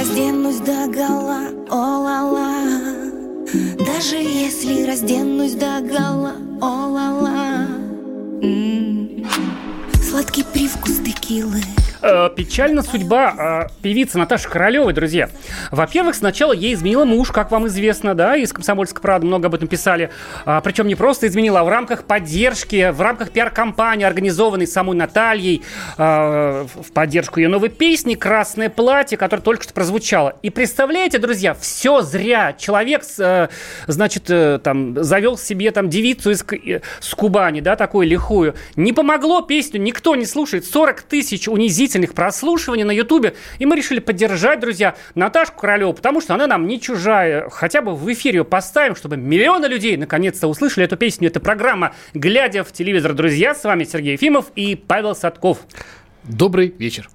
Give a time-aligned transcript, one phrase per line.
[0.00, 2.64] Разденусь до гола, о ла ла.
[3.84, 7.66] Даже если разденусь до гола, о ла ла.
[10.02, 11.62] Сладкий привкус текилы
[12.02, 15.28] Э, Печальна судьба э, певицы Наташи Королевой, друзья.
[15.70, 19.68] Во-первых, сначала ей изменила муж, как вам известно, да, из «Комсомольской правды» много об этом
[19.68, 20.10] писали.
[20.46, 25.62] А, причем не просто изменила, а в рамках поддержки, в рамках пиар-компании, организованной самой Натальей,
[25.98, 30.36] э, в поддержку ее новой песни «Красное платье», которая только что прозвучала.
[30.42, 32.54] И представляете, друзья, все зря.
[32.54, 33.48] Человек, э,
[33.86, 38.54] значит, э, там, завел себе там девицу из, э, с Кубани, да, такую лихую.
[38.76, 40.64] Не помогло песню, никто не слушает.
[40.64, 43.34] 40 тысяч унизительных прослушиваний на Ютубе.
[43.58, 47.48] И мы решили поддержать, друзья, Наташку Королеву, потому что она нам не чужая.
[47.50, 51.28] Хотя бы в эфире ее поставим, чтобы миллионы людей наконец-то услышали эту песню.
[51.28, 53.14] Это программа «Глядя в телевизор».
[53.14, 55.58] Друзья, с вами Сергей Ефимов и Павел Садков.
[56.24, 57.08] Добрый вечер.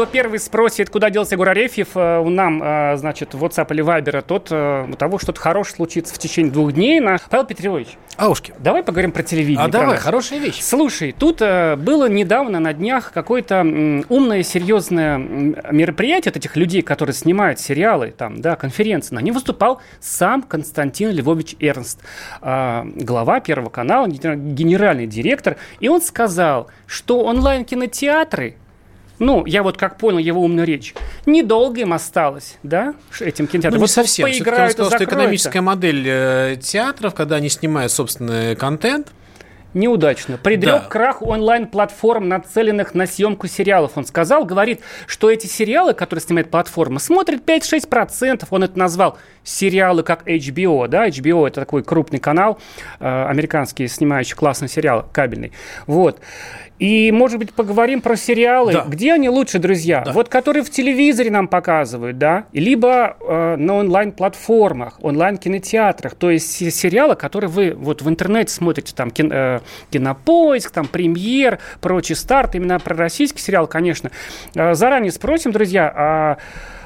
[0.00, 4.22] Кто первый спросит, куда делся Егор Арефьев, э, нам, э, значит, в WhatsApp или Viber,
[4.22, 7.00] тот э, у того что-то хорошее случится в течение двух дней.
[7.00, 7.18] На...
[7.28, 8.54] Павел Петрович, Аушки.
[8.60, 9.62] давай поговорим про телевидение.
[9.66, 10.02] А давай, правда?
[10.02, 10.62] хорошая вещь.
[10.62, 13.60] Слушай, тут было недавно на днях какое-то
[14.08, 19.14] умное, серьезное мероприятие от этих людей, которые снимают сериалы, там, да, конференции.
[19.14, 22.00] На нем выступал сам Константин Львович Эрнст,
[22.40, 25.58] глава Первого канала, генер- генеральный директор.
[25.78, 28.56] И он сказал, что онлайн-кинотеатры
[29.20, 30.94] ну, я вот как понял его умную речь.
[31.26, 33.72] Недолго им осталось, да, этим кинотеатрам.
[33.72, 34.26] Ну, не Вот совсем.
[34.26, 39.12] Все-таки он поиграют и сказал, что экономическая модель э, театров, когда они снимают собственный контент,
[39.74, 40.36] Неудачно.
[40.36, 40.80] Предрек Да.
[40.88, 43.92] крах онлайн-платформ, нацеленных на съемку сериалов.
[43.96, 48.46] Он сказал, говорит, что эти сериалы, которые снимает платформа, смотрят 5-6%.
[48.50, 50.88] Он это назвал сериалы как HBO.
[50.88, 51.08] Да?
[51.08, 52.58] HBO это такой крупный канал,
[52.98, 55.52] э, американский, снимающий классный сериал, кабельный.
[55.86, 56.20] Вот.
[56.78, 58.72] И, может быть, поговорим про сериалы.
[58.72, 58.84] Да.
[58.88, 60.02] Где они лучше, друзья?
[60.04, 60.12] Да.
[60.12, 62.46] Вот которые в телевизоре нам показывают, да?
[62.54, 66.14] Либо э, на онлайн-платформах, онлайн-кинотеатрах.
[66.14, 69.59] То есть се- сериалы, которые вы вот в интернете смотрите, там, кин- э,
[69.90, 74.10] Кинопоиск, там, Премьер, прочий старт, именно про российский сериал, конечно.
[74.54, 76.38] Э, заранее спросим, друзья, а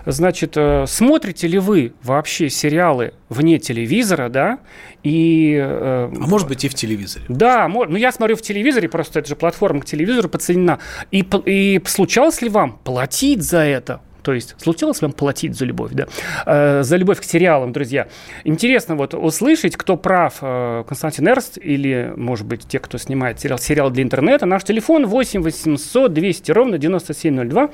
[0.06, 4.58] Значит, э, смотрите ли вы вообще сериалы вне телевизора, да?
[5.02, 7.24] И э, а может быть и в телевизоре.
[7.28, 10.78] да, мо- ну я смотрю в телевизоре, просто это же платформа к телевизору подсоединена.
[11.10, 14.00] И, и случалось ли вам платить за это?
[14.24, 16.06] То есть случалось ли вам платить за любовь, да?
[16.46, 18.08] Э, за любовь к сериалам, друзья.
[18.44, 23.58] Интересно вот услышать, кто прав, э, Константин Эрст или, может быть, те, кто снимает сериал,
[23.58, 24.46] сериал для интернета.
[24.46, 27.70] Наш телефон 8 800 200 ровно 9702.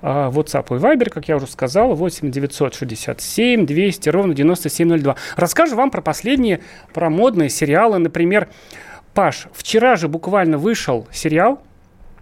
[0.00, 5.16] А, WhatsApp и Viber, как я уже сказал, 8 967 200 ровно 9702.
[5.36, 6.60] Расскажу вам про последние,
[6.92, 7.98] про модные сериалы.
[7.98, 8.48] Например,
[9.14, 11.60] Паш, вчера же буквально вышел сериал,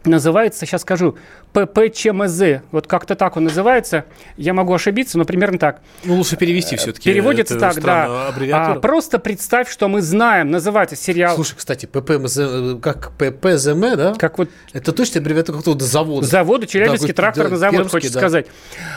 [0.06, 1.16] называется, сейчас скажу,
[1.56, 2.60] ППЧМЗ.
[2.70, 4.04] Вот как-то так он называется.
[4.36, 5.80] Я могу ошибиться, но примерно так.
[6.04, 7.10] Ну, лучше перевести все-таки.
[7.10, 8.32] Переводится так, да.
[8.52, 10.50] А, просто представь, что мы знаем.
[10.50, 11.34] Называется сериал...
[11.34, 14.14] Слушай, кстати, ППМЗ, э, как ППЗМ, да?
[14.18, 16.26] Как вот Это точно аббревиатура какого-то завода.
[16.26, 18.20] Завода, Челябинский Да, тракторный да, завод, хочется да.
[18.20, 18.46] сказать.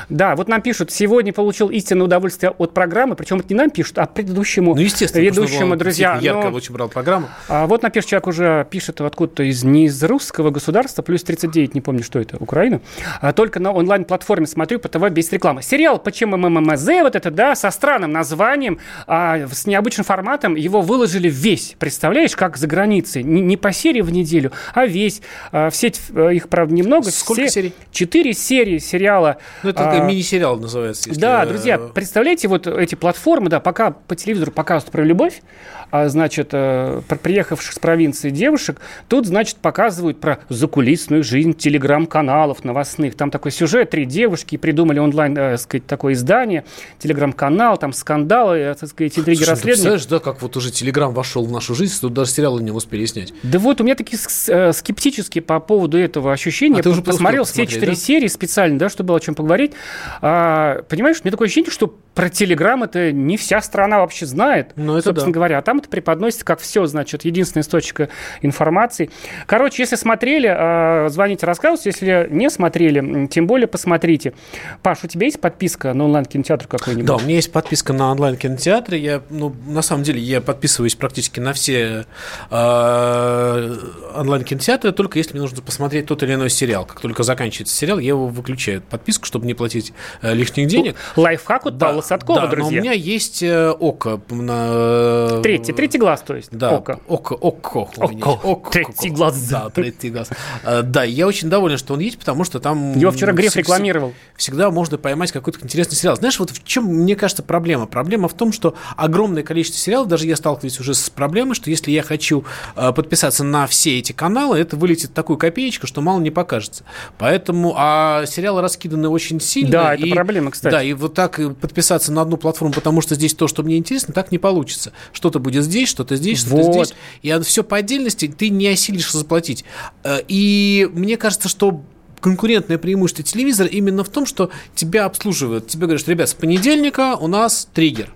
[0.09, 3.97] Да, вот нам пишут, сегодня получил истинное удовольствие от программы, причем это не нам пишут,
[3.99, 6.17] а предыдущему Ну, естественно, ведущему, друзья.
[6.21, 7.29] ярко Но, очень брал программу.
[7.47, 11.81] а, вот напишет, человек уже пишет откуда-то из, не из русского государства, плюс 39, не
[11.81, 12.81] помню, что это, Украина.
[13.21, 15.61] А, только на онлайн-платформе смотрю по ТВ без рекламы.
[15.61, 21.29] Сериал «Почему МММЗ», вот это, да, со странным названием, а, с необычным форматом, его выложили
[21.29, 21.75] весь.
[21.77, 23.21] Представляешь, как за границей?
[23.21, 25.21] Не, не по серии в неделю, а весь.
[25.51, 27.11] А, в сеть э, их, правда, немного.
[27.11, 27.73] Сколько Все- серий?
[27.91, 29.37] Четыре серии сериала.
[29.61, 31.09] Ну, это А, мини-сериал называется.
[31.09, 35.43] если, да, э, друзья, представляете, вот эти платформы, да, пока по телевизору показывают про любовь,
[35.91, 42.63] а, значит, э, приехавших с провинции девушек, тут, значит, показывают про закулисную жизнь телеграм-каналов, каналов
[42.63, 43.15] новостных.
[43.15, 46.63] Там такой сюжет, три девушки придумали онлайн, э, сказать, такое издание,
[46.97, 49.73] телеграм-канал, там скандалы, э, так сказать, интриги Слушай, расследования.
[49.73, 53.05] представляешь, да, как вот уже Телеграм вошел в нашу жизнь, тут даже сериалы не успели
[53.05, 53.33] снять.
[53.43, 56.79] Да вот, у меня такие э, скептические по поводу этого ощущения.
[56.79, 57.95] А ты уже посмотрел все четыре да?
[57.95, 59.73] серии специально, да, чтобы было о чем поговорить.
[60.21, 64.93] А, понимаешь, мне такое ощущение, что про Телеграм это не вся страна вообще знает, Ну,
[64.95, 65.35] это собственно да.
[65.35, 65.57] говоря.
[65.57, 68.09] А там это преподносится как все, значит, единственный источник э,
[68.41, 69.09] информации.
[69.45, 71.89] Короче, если смотрели, звоните, рассказывайте.
[71.89, 74.33] Если не смотрели, тем более посмотрите.
[74.81, 77.05] Паш, у тебя есть подписка на онлайн-кинотеатр какой-нибудь?
[77.05, 78.97] Да, у меня есть подписка на онлайн-кинотеатры.
[78.97, 82.05] Я, ну, на самом деле, я подписываюсь практически на все
[82.49, 83.75] э,
[84.15, 86.85] онлайн-кинотеатры, только если мне нужно посмотреть тот или иной сериал.
[86.85, 90.95] Как только заканчивается сериал, я его выключаю подписку, чтобы не платить э, лишних денег.
[91.15, 92.79] Лайфхак от Павла Садкова, да, но друзья.
[92.79, 94.21] у меня есть э, ОКО.
[94.29, 95.41] На...
[95.41, 96.49] Третий, третий глаз, то есть.
[96.51, 96.99] Да, Око.
[97.07, 97.33] ОКО.
[97.35, 97.89] ОКО.
[97.97, 98.29] Око.
[98.43, 98.71] ОКО.
[98.71, 99.39] Третий глаз.
[99.49, 100.29] Да, третий глаз.
[100.63, 102.97] Э, Да, я очень доволен, что он есть, потому что там...
[102.97, 104.13] Его вчера Греф рекламировал.
[104.35, 106.15] Всегда можно поймать какой-то интересный сериал.
[106.15, 107.85] Знаешь, вот в чем, мне кажется, проблема?
[107.85, 111.91] Проблема в том, что огромное количество сериалов, даже я сталкиваюсь уже с проблемой, что если
[111.91, 112.45] я хочу
[112.75, 116.83] э, подписаться на все эти каналы, это вылетит такую копеечку, что мало не покажется.
[117.17, 119.71] Поэтому, а сериалы раскиданы очень сильно.
[119.71, 120.71] Да, это и- проблема, кстати.
[120.71, 123.77] Да, и вот так и подписаться на одну платформу, потому что здесь то, что мне
[123.77, 124.93] интересно, так не получится.
[125.11, 126.87] Что-то будет здесь, что-то здесь, что-то Вот.
[126.87, 126.97] здесь.
[127.21, 129.65] И все по отдельности ты не осилишь заплатить.
[130.03, 131.81] Э, И мне кажется, что
[132.19, 135.67] конкурентное преимущество телевизора именно в том, что тебя обслуживают.
[135.67, 138.11] Тебе говорят, ребят, с понедельника у нас триггер.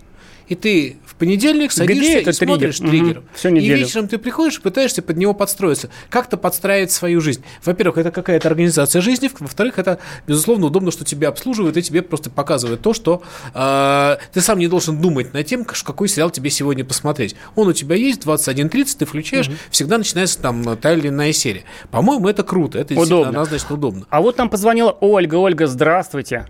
[0.47, 2.91] И ты в понедельник садишься этот и смотришь триггер?
[2.91, 3.17] триггер.
[3.19, 3.27] Мгм.
[3.33, 3.77] Всю И неделю.
[3.77, 5.89] вечером ты приходишь и пытаешься под него подстроиться.
[6.09, 7.43] Как-то подстраивать свою жизнь.
[7.63, 9.29] Во-первых, это какая-то организация жизни.
[9.39, 13.21] Во-вторых, это, безусловно, удобно, что тебя обслуживают и тебе просто показывают то, что
[13.53, 17.35] э, ты сам не должен думать над тем, какой сериал тебе сегодня посмотреть.
[17.55, 21.63] Он у тебя есть, 21.30, ты включаешь, всегда начинается там та или иная серия.
[21.91, 22.79] По-моему, это круто.
[22.79, 23.41] Это действительно Удобно.
[23.41, 24.05] однозначно удобно.
[24.09, 25.35] А вот нам позвонила Ольга.
[25.35, 26.47] Ольга, здравствуйте.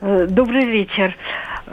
[0.00, 1.16] Э, Добрый вечер.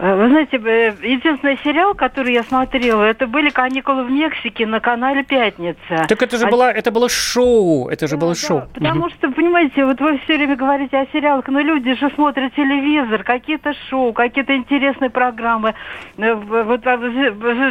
[0.02, 0.56] Э, Вы знаете,
[1.04, 6.06] единственный сериал, который я смотрела, это были каникулы в Мексике на канале Пятница.
[6.08, 7.90] Так это же А- было, это было шоу.
[7.90, 8.64] Это же Да, было да, шоу.
[8.74, 13.24] Потому что, понимаете, вот вы все время говорите о сериалах, но люди же смотрят телевизор,
[13.24, 15.76] какие-то шоу, какие-то интересные программы.
[16.18, 16.98] Э, Вот а,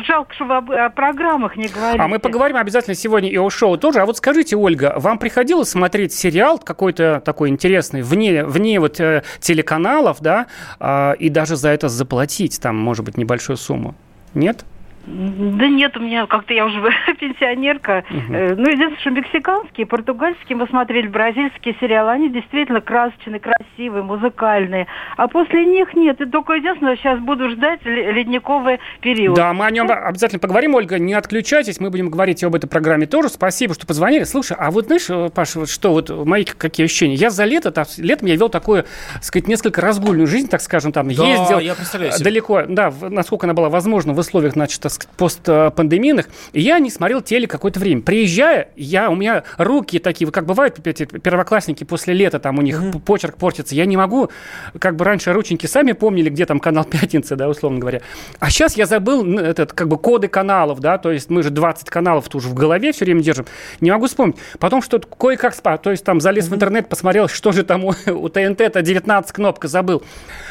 [0.07, 1.99] жалко, что вы об- о программах не говорите.
[2.03, 4.01] А мы поговорим обязательно сегодня и о шоу тоже.
[4.01, 9.23] А вот скажите, Ольга, вам приходилось смотреть сериал какой-то такой интересный вне, вне вот э,
[9.41, 10.47] телеканалов, да,
[10.79, 12.18] а, и даже за это заплатить
[12.61, 13.95] там, может быть, небольшую сумму?
[14.35, 14.65] Нет?
[15.09, 16.81] Да нет, у меня как-то я уже
[17.21, 18.05] пенсионерка.
[18.11, 24.87] Э, Ну, единственное, что мексиканские, португальские мы смотрели, бразильские сериалы, они действительно красочные, красивые, музыкальные.
[25.17, 26.21] А после них нет.
[26.21, 29.37] И только единственное, сейчас буду ждать ле- ледниковый период.
[29.37, 32.67] Да, мы о нем обязательно поговорим, Ольга, не отключайтесь, мы будем говорить и об этой
[32.69, 33.29] программе тоже.
[33.29, 34.25] Спасибо, что позвонили.
[34.25, 37.15] Слушай, а вот знаешь, э, Паша, вот что, вот мои какие ощущения?
[37.15, 38.85] Я за лето, так, летом я вел такую,
[39.15, 42.25] так сказать, несколько разгульную жизнь, так скажем, там, Да, ездил я представляю э, себе.
[42.25, 46.91] далеко, да, насколько она была возможна в условиях, значит, так сказать, постпандемийных, и я не
[46.91, 48.03] смотрел телек какое-то время.
[48.03, 52.63] Приезжая, я, у меня руки такие, вот как бывают эти первоклассники после лета, там у
[52.63, 54.31] них п- почерк портится, я не могу,
[54.79, 58.01] как бы раньше рученьки сами помнили, где там канал «Пятница», да, условно говоря.
[58.39, 61.89] А сейчас я забыл этот, как бы коды каналов, да, то есть мы же 20
[61.91, 63.47] каналов тоже в голове все время держим.
[63.81, 64.37] Не могу вспомнить.
[64.59, 67.95] Потом что-то кое-как спа, то есть там залез в интернет, посмотрел, что же там у,
[68.07, 70.03] у ТНТ-то 19 кнопка забыл.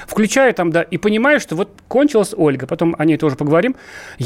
[0.08, 3.76] Включаю там, да, и понимаю, что вот кончилась Ольга, потом о ней тоже поговорим.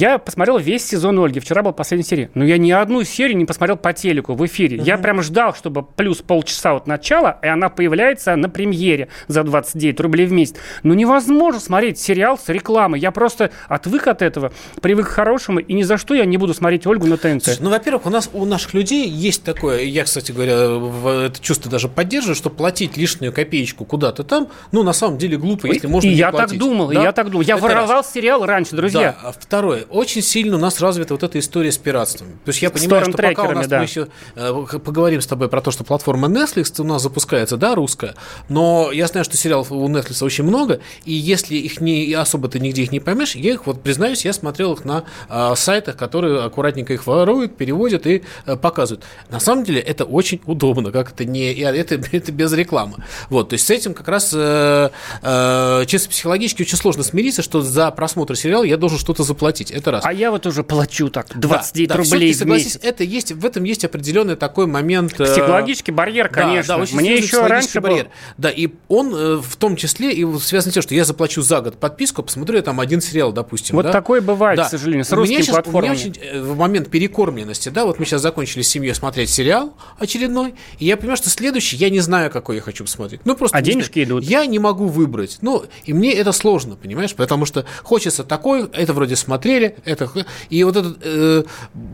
[0.02, 3.46] Я посмотрел весь сезон Ольги, вчера была последняя серия, но я ни одну серию не
[3.46, 4.78] посмотрел по телеку в эфире.
[4.84, 10.00] Я прям ждал, чтобы плюс полчаса от начала, и она появляется на премьере за 29
[10.00, 10.56] рублей в месяц.
[10.82, 13.00] Ну невозможно смотреть сериал с рекламой.
[13.00, 16.56] Я просто отвык от этого, привык к хорошему, и ни за что я не буду
[16.56, 17.60] смотреть Ольгу на ТНТ.
[17.60, 21.88] Ну, во-первых, у нас у наших людей есть такое, я, кстати говоря, это чувство даже
[21.88, 26.10] поддерживаю, что платить лишнюю копеечку куда-то там, ну, на самом деле глупо, если можно и
[26.14, 26.50] не я платить.
[26.50, 27.04] так думал, и Да?
[27.04, 27.44] я так думал.
[27.44, 27.74] Я Это раз.
[27.76, 29.16] воровал сериал раньше, друзья.
[29.22, 29.86] Да, а второе.
[29.92, 32.40] Очень сильно у нас развита вот эта история с пиратством.
[32.46, 33.80] То есть я понимаю, что пока у нас да.
[33.80, 37.76] мы еще э, поговорим с тобой про то, что платформа Netflix у нас запускается, да,
[37.76, 38.16] русская,
[38.50, 42.60] но я знаю, что сериалов у Netflix очень много, и если их не особо ты
[42.60, 46.42] нигде их не поймешь, я их, вот признаюсь, я смотрел их на э, сайтах, которые
[46.44, 49.04] аккуратненько их воруют, переводят и э, показывают.
[49.30, 53.04] На самом деле это очень удобно, как это не, и это, это без рекламы.
[53.30, 54.90] Вот, то есть с этим как раз э,
[55.22, 59.72] э, чисто психологически очень сложно смириться, что за просмотр сериала я должен что-то заплатить.
[59.82, 60.06] Это раз.
[60.06, 62.80] А я вот уже плачу так 29 Да, да, рублей в согласись, месяц.
[62.84, 65.20] это есть, в этом есть определенный такой момент...
[65.20, 66.76] э, Психологический барьер, да, конечно.
[66.78, 68.10] Да, очень Мне еще раньше был- барьер.
[68.38, 71.62] Да, и он э, в том числе и связан с тем, что я заплачу за
[71.62, 73.76] год подписку, посмотрю я там один сериал, допустим.
[73.76, 73.92] Вот да.
[73.92, 74.66] такое бывает, Да.
[74.66, 75.90] к сожалению, с У меня русскими щас- платформами.
[75.92, 79.30] У меня очень э, в момент перекормленности, да, вот мы сейчас закончили с семьей смотреть
[79.30, 83.22] сериал очередной, и я понимаю, что следующий я не знаю, какой я хочу посмотреть.
[83.26, 84.08] Ну, просто А не денежки знаю.
[84.20, 84.24] идут.
[84.24, 85.40] Я не могу выбрать.
[85.42, 87.14] Ну, и мне это сложно, понимаешь?
[87.16, 90.10] Потому что хочется такой, это вроде смотрели, это...
[90.50, 91.44] И вот этот э,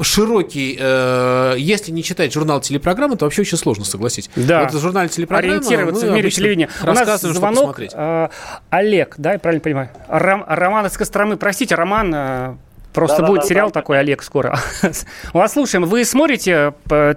[0.02, 4.30] широкий, э, если не читать журнал телепрограммы, то вообще очень сложно, согласись.
[4.36, 4.64] Да.
[4.64, 6.70] Вот в журнале телепрограммы ориентироваться мы в мире телевидения.
[6.84, 7.80] У нас звонок.
[7.80, 8.30] э,
[8.70, 9.90] Олег, да, я правильно понимаю?
[10.10, 11.38] Ром- Роман из Костромы.
[11.38, 12.56] Простите, Роман, э,
[12.94, 13.74] просто Да-да-да, будет сериал да.
[13.74, 14.58] такой, Олег, скоро.
[15.34, 15.86] Вас слушаем.
[15.86, 17.14] Вы смотрите э,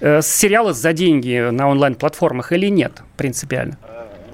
[0.00, 3.78] э, сериалы за деньги на онлайн-платформах или нет, принципиально?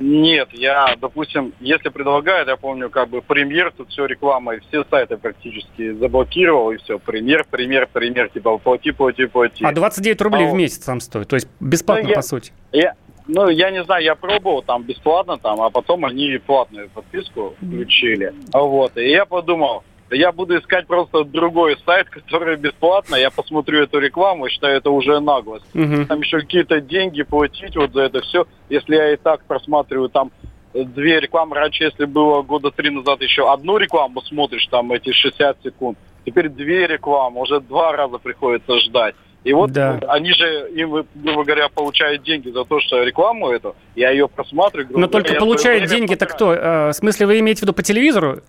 [0.01, 4.85] Нет, я, допустим, если предлагают, я помню, как бы премьер, тут все реклама, и все
[4.91, 9.65] сайты практически заблокировал, и все, премьер, премьер, премьер, типа, плати, плати, плати.
[9.65, 12.53] А 29 рублей А в месяц там стоит, то есть бесплатно, Ну, я- по сути.
[12.73, 12.95] Я,
[13.27, 18.33] ну, я не знаю, я пробовал там бесплатно, там, а потом они платную подписку включили.
[18.53, 23.99] Вот, и я подумал, я буду искать просто другой сайт, который бесплатно, я посмотрю эту
[23.99, 25.67] рекламу, и считаю, это уже наглость.
[25.75, 26.07] Мгм.
[26.07, 28.47] там еще какие-то деньги платить вот за это все.
[28.69, 30.31] Если я и так просматриваю там
[30.75, 35.13] э, две рекламы, раньше, если было года три назад, еще одну рекламу смотришь, там эти
[35.13, 39.15] 60 секунд, теперь две рекламы, уже два раза приходится ждать.
[39.45, 40.01] И вот Да.
[40.09, 44.99] они же, им, грубо говоря, получают деньги за то, что рекламу эту, я ее просматриваю.
[44.99, 46.53] Но только получает время деньги-то кто?
[46.53, 48.41] Э, В смысле, вы имеете в виду по телевизору?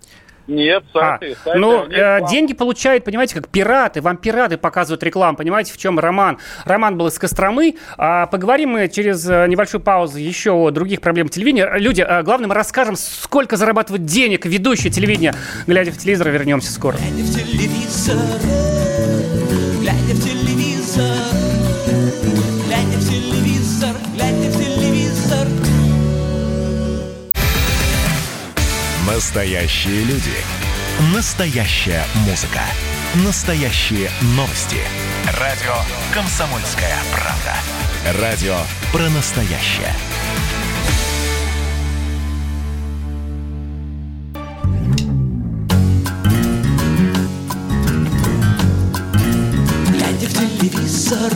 [0.50, 4.02] Нет, А, сайты, сайты, ну, э, деньги получают, понимаете, как пираты.
[4.02, 5.38] Вам пираты показывают рекламу.
[5.38, 6.40] Понимаете, в чем роман?
[6.66, 7.76] Роман был из Костромы.
[7.98, 11.70] А поговорим мы через э, небольшую паузу еще о других проблемах телевидения.
[11.76, 15.36] Люди, э, главное, мы расскажем, сколько зарабатывают денег ведущие телевидения.
[15.68, 16.98] Глядя в телевизор, вернемся скоро.
[16.98, 18.16] Глядя в телевизор,
[19.80, 20.29] глядя в телевизор,
[29.20, 30.32] Настоящие люди.
[31.14, 32.62] Настоящая музыка.
[33.26, 34.78] Настоящие новости.
[35.38, 35.74] Радио
[36.14, 38.22] «Комсомольская правда».
[38.22, 38.56] Радио
[38.94, 39.94] про настоящее.
[49.90, 51.34] Глядя в телевизор,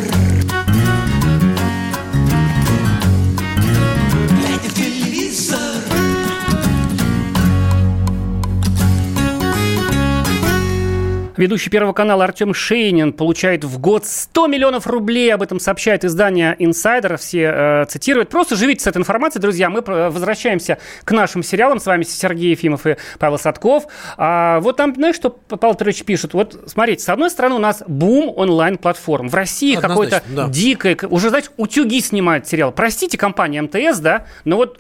[11.36, 15.34] Ведущий Первого канала Артем Шейнин получает в год 100 миллионов рублей.
[15.34, 17.18] Об этом сообщает издание Insider.
[17.18, 18.30] Все э, цитируют.
[18.30, 19.70] Просто живите с этой информацией, друзья.
[19.70, 21.80] Мы возвращаемся к нашим сериалам.
[21.80, 23.86] С вами Сергей Ефимов и Павел Садков.
[24.18, 26.34] А, вот там, знаешь, что Павел Петрович пишет?
[26.34, 29.30] Вот смотрите, с одной стороны у нас бум онлайн-платформ.
[29.30, 30.48] В России какой-то да.
[30.50, 30.96] дикое...
[31.10, 32.72] Уже, знаете, утюги снимают сериал.
[32.72, 34.28] Простите, компания МТС, да?
[34.46, 34.78] Но вот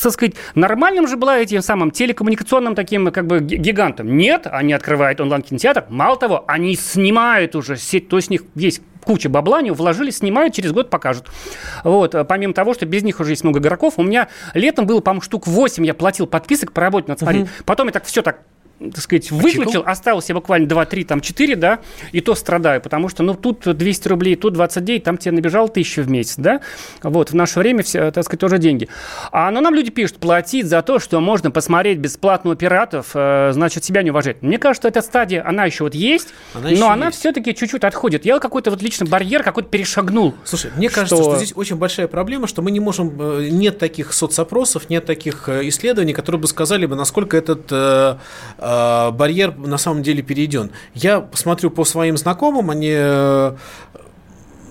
[0.00, 4.16] так сказать, нормальным же была этим самым телекоммуникационным таким как бы ги- гигантом.
[4.16, 5.86] Нет, они открывают онлайн-кинотеатр.
[5.88, 10.10] Мало того, они снимают уже сеть, то есть у них есть куча бабла, они вложили,
[10.10, 11.26] снимают, через год покажут.
[11.84, 15.00] Вот, а помимо того, что без них уже есть много игроков, у меня летом было,
[15.00, 17.46] по-моему, штук 8 я платил подписок по работе, надо смотреть.
[17.66, 18.40] Потом я так все так
[18.92, 21.78] так сказать, выключил, оставил себе буквально 2, 3, там 4, да,
[22.12, 26.02] и то страдаю, потому что, ну, тут 200 рублей, тут 29, там тебе набежал 1000
[26.02, 26.60] в месяц, да,
[27.02, 28.88] вот, в наше время, все, так сказать, тоже деньги.
[29.32, 33.50] А, но нам люди пишут, платить за то, что можно посмотреть бесплатно у пиратов, э,
[33.52, 34.42] значит, себя не уважать.
[34.42, 37.18] Мне кажется, эта стадия, она еще вот есть, Она но она есть.
[37.18, 38.24] все-таки чуть-чуть отходит.
[38.24, 40.34] Я какой-то вот лично барьер какой-то перешагнул.
[40.44, 41.36] Слушай, мне кажется, Что- что...
[41.36, 45.68] здесь очень большая проблема, что мы не можем, э, нет таких соцопросов, нет таких э,
[45.68, 48.16] исследований, которые бы сказали бы, насколько этот э,
[48.74, 50.70] э, барьер на самом деле перейден.
[50.94, 53.56] Я посмотрю по своим знакомым, они э,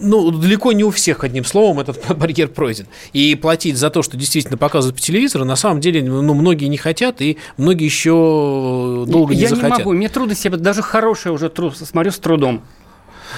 [0.04, 2.88] ну, далеко не у всех, одним словом, этот барьер пройден.
[3.14, 6.78] И платить за то, что действительно показывают по телевизору, на самом деле, ну, многие не
[6.78, 9.80] хотят, и многие еще долго я не захотят.
[9.80, 12.62] могу, мне трудно себе, даже хорошее уже тру- смотрю с трудом.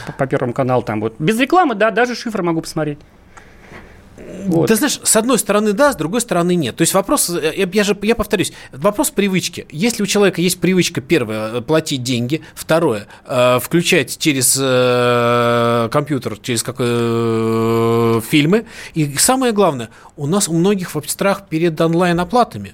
[0.08, 1.16] По, по первому каналу там вот.
[1.20, 3.00] Без рекламы, да, даже шифры могу посмотреть.
[4.48, 4.68] Вот.
[4.68, 6.75] Ты знаешь, с одной стороны да, с другой стороны нет.
[6.75, 9.65] То есть вопрос, э, я, я же, я повторюсь, вопрос привычки.
[9.72, 16.38] Если у человека есть привычка, первое, э, платить деньги, второе, э, включать через э, компьютер,
[16.42, 22.74] через как, э, фильмы, и самое главное, у нас у многих страх перед онлайн-оплатами.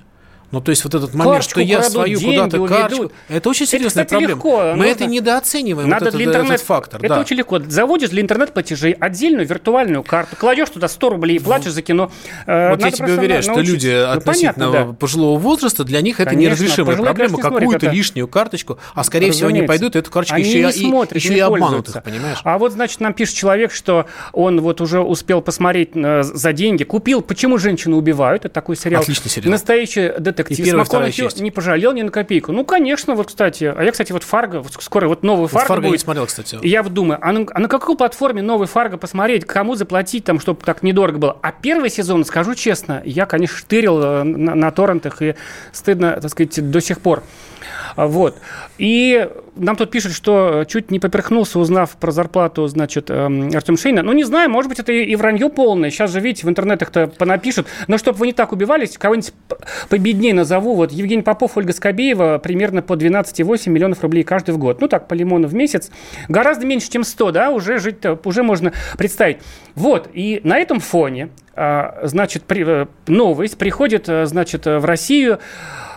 [0.52, 2.70] Ну, то есть вот этот момент, Карточку что я крадут, свою куда-то уведут.
[2.78, 4.34] карточку, это очень Это, серьезная кстати, проблема.
[4.34, 4.58] легко.
[4.62, 6.54] Мы Нужно- это недооцениваем, Надо вот для этот, интернет...
[6.56, 7.00] этот фактор.
[7.04, 7.22] Это да.
[7.22, 7.60] очень легко.
[7.60, 12.12] Заводишь для интернет-платежей отдельную виртуальную карту, кладешь туда 100 рублей и платишь за кино.
[12.48, 14.06] Э, Вот я надо тебе просто уверяю, что люди научиться.
[14.08, 14.94] Ну, относительно понятно, да.
[14.94, 19.32] пожилого возраста, для них это Конечно, неразрешимая пожилые, проблема, не какую-то лишнюю карточку, а скорее
[19.32, 19.68] всего они Разумеется.
[19.80, 21.98] пойдут, и эту карточку Они еще, не и- смотрят, еще не и обманут пользуются.
[22.00, 22.38] их, понимаешь?
[22.44, 26.84] А вот, значит, нам пишет человек, что он вот уже успел посмотреть э, за деньги,
[26.84, 29.02] купил «Почему женщины убивают», это такой сериал.
[29.02, 29.52] Отличный сериал.
[29.52, 30.41] Настоящий детектив.
[30.50, 31.40] И первая, вторая часть.
[31.40, 32.52] не пожалел ни на копейку.
[32.52, 33.66] Ну, конечно, вот, кстати.
[33.66, 36.02] А я, кстати, вот «Фарго», вот скоро вот новый Вот «Фарго» Фарго я не будет.
[36.02, 36.58] смотрел, кстати.
[36.62, 40.24] И я вот думаю, а на, а на какой платформе новый Фарго посмотреть, кому заплатить,
[40.24, 41.38] там, чтобы так недорого было?
[41.42, 45.36] А первый сезон, скажу честно, я, конечно, штырил э, на, на торрентах, и
[45.72, 47.24] стыдно, так сказать, до сих пор.
[47.96, 48.38] А, Вот.
[48.78, 54.02] И нам тут пишут, что чуть не поперхнулся, узнав про зарплату, значит, эм, Артем Шейна.
[54.02, 55.90] Ну, не знаю, может быть, это и вранье полное.
[55.90, 57.68] Сейчас же, видите, в интернетах-то понапишут.
[57.88, 59.34] Но чтобы вы не так убивались, кого-нибудь
[59.90, 60.76] победнее назову.
[60.76, 64.82] Вот Евгений Попов, Ольга Скобеева примерно по 12,8 миллионов рублей каждый в год.
[64.82, 65.92] Ну, так, по лимону в месяц.
[66.30, 69.38] Гораздо меньше, чем 100, да, уже жить уже можно представить.
[69.76, 75.40] Вот, и на этом фоне, а, значит, э, новость приходит, э, значит, э, в Россию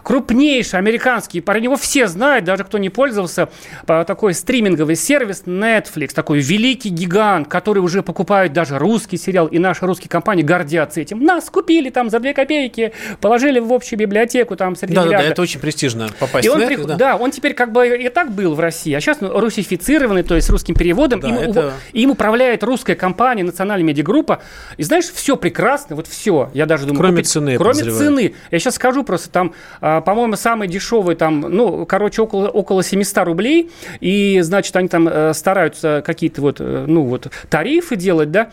[0.04, 3.48] крупнейший американский, про него все знают, даже кто не пользовался,
[3.86, 9.58] а, такой стриминговый сервис Netflix, такой великий гигант, который уже покупают даже русский сериал, и
[9.58, 11.24] наши русские компании гордятся этим.
[11.24, 15.22] Нас купили там за 2 копейки, положили в общую библиотеку там среди Да, да, да,
[15.22, 16.94] это очень престижно попасть И в он, Netflix, да.
[16.96, 17.16] да.
[17.16, 20.46] он теперь как бы и так был в России, а сейчас ну, русифицированный, то есть
[20.46, 21.20] с русским переводом.
[21.20, 24.42] Да, им, это- им управляет русская компания, национальная медиагруппа.
[24.76, 26.50] И знаешь, все прекрасно, вот все.
[26.52, 28.34] Я даже думаю, Кроме купить- цены, Кроме цены.
[28.50, 33.24] Я сейчас скажу просто, там, а, по-моему, самый дешевый, там, ну, короче, около, около 700
[33.24, 33.70] рублей.
[34.00, 38.50] И, значит, они там э, стараются какие-то вот, э, ну, вот тарифы делать, да.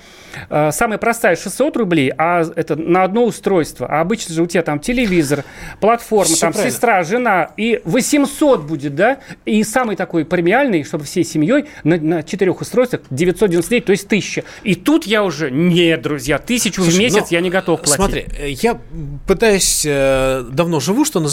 [0.50, 3.88] А, Самая простая 600 рублей, а это на одно устройство.
[3.88, 5.44] А обычно же у тебя там телевизор,
[5.80, 6.72] платформа, Всё там правильно.
[6.72, 9.20] сестра, жена, и 800 будет, да?
[9.46, 14.44] И самый такой премиальный, чтобы всей семьей на, на четырех устройствах 999, то есть 1000.
[14.64, 17.96] И тут я уже, нет, друзья, тысячу в Слушай, месяц ну, я не готов платить.
[17.96, 18.80] Смотри, э, я
[19.28, 21.31] пытаюсь, э, давно живу, что называется,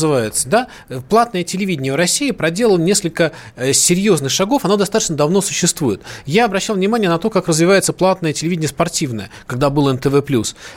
[0.48, 6.02] да, Э, платное телевидение в России проделало несколько э, серьезных шагов, оно достаточно давно существует.
[6.26, 10.22] Я обращал внимание на то, как развивается платное телевидение спортивное, когда был НТВ+.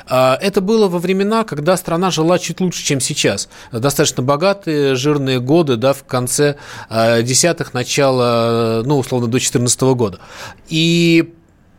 [0.08, 3.50] А, Это было во времена, когда страна жила чуть лучше, чем сейчас.
[3.72, 6.56] Достаточно богатые, жирные годы, да, в конце
[6.90, 10.20] э, десятых, начала, э, ну, условно, до 2014 года.
[10.70, 11.34] И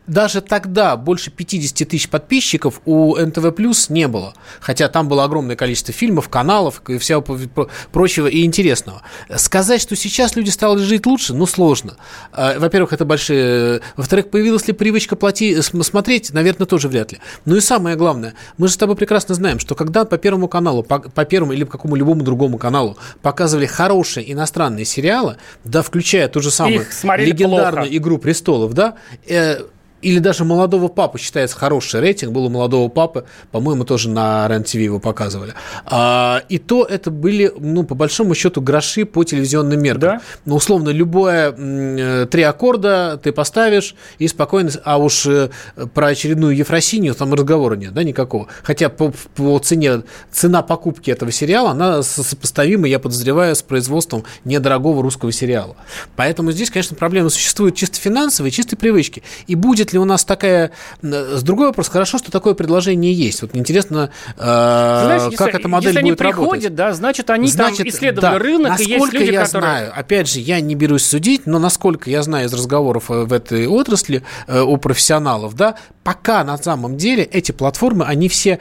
[0.07, 4.35] даже тогда больше 50 тысяч подписчиков у НТВ Плюс не было.
[4.61, 9.03] Хотя там было огромное количество фильмов, каналов и всего про- прочего и интересного.
[9.37, 11.97] Сказать, что сейчас люди стали жить лучше, ну, сложно.
[12.33, 13.81] А, Во-первых, это большие...
[13.97, 15.61] Во-вторых, появилась ли привычка плати...
[15.63, 17.19] см- смотреть, наверное, тоже вряд ли.
[17.45, 20.83] Ну и самое главное, мы же с тобой прекрасно знаем, что когда по Первому каналу,
[20.83, 26.29] по, по Первому или по какому любому другому каналу показывали хорошие иностранные сериалы, да, включая
[26.29, 27.97] ту же самую Их легендарную плохо.
[27.97, 28.95] «Игру престолов», да,
[29.27, 29.61] э,
[30.03, 34.75] или даже «Молодого папу» считается хороший рейтинг, был у «Молодого папы», по-моему, тоже на РЕН-ТВ
[34.75, 35.55] его показывали.
[35.87, 40.03] А, и то это были, ну, по большому счету, гроши по телевизионным меркам.
[40.03, 40.21] Да.
[40.47, 44.71] Ну, условно, любое э, три аккорда ты поставишь и спокойно...
[44.85, 45.51] А уж э,
[45.95, 48.49] про очередную Ефросинью там разговора нет, да, никакого.
[48.63, 54.25] Хотя по, по цене, цена покупки этого сериала, она со- сопоставима, я подозреваю, с производством
[54.45, 55.77] недорогого русского сериала.
[56.17, 59.23] Поэтому здесь, конечно, проблема существует чисто финансовые, чисто привычки.
[59.47, 60.71] И будет ли у нас такая...
[61.03, 63.43] э, С другой вопрос, хорошо, что такое предложение есть.
[63.43, 66.51] Вот интересно, э, Знаешь, как если, эта модель если будет они работать.
[66.51, 69.73] приходят, да, значит, они там исследовали да, рынок, и есть насколько люди, я которые...
[69.73, 73.33] знаю, опять же, я не берусь судить, но насколько я знаю из разговоров э, в
[73.33, 78.59] этой отрасли э, у профессионалов, да, пока на самом деле эти платформы, они все,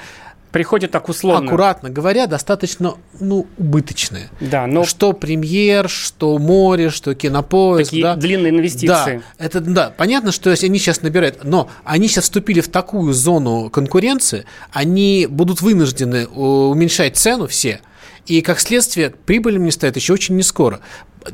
[0.52, 1.48] Приходят так условно.
[1.48, 4.30] аккуратно говоря, достаточно, ну, убыточные.
[4.40, 8.16] Да, но Что премьер, что море, что кинопоиск, такие да.
[8.16, 8.88] длинные инвестиции.
[8.88, 13.70] Да, это да, понятно, что они сейчас набирают, но они сейчас вступили в такую зону
[13.70, 17.80] конкуренции, они будут вынуждены э, уменьшать цену все,
[18.26, 20.82] и как следствие прибыль им не станет еще очень не скоро.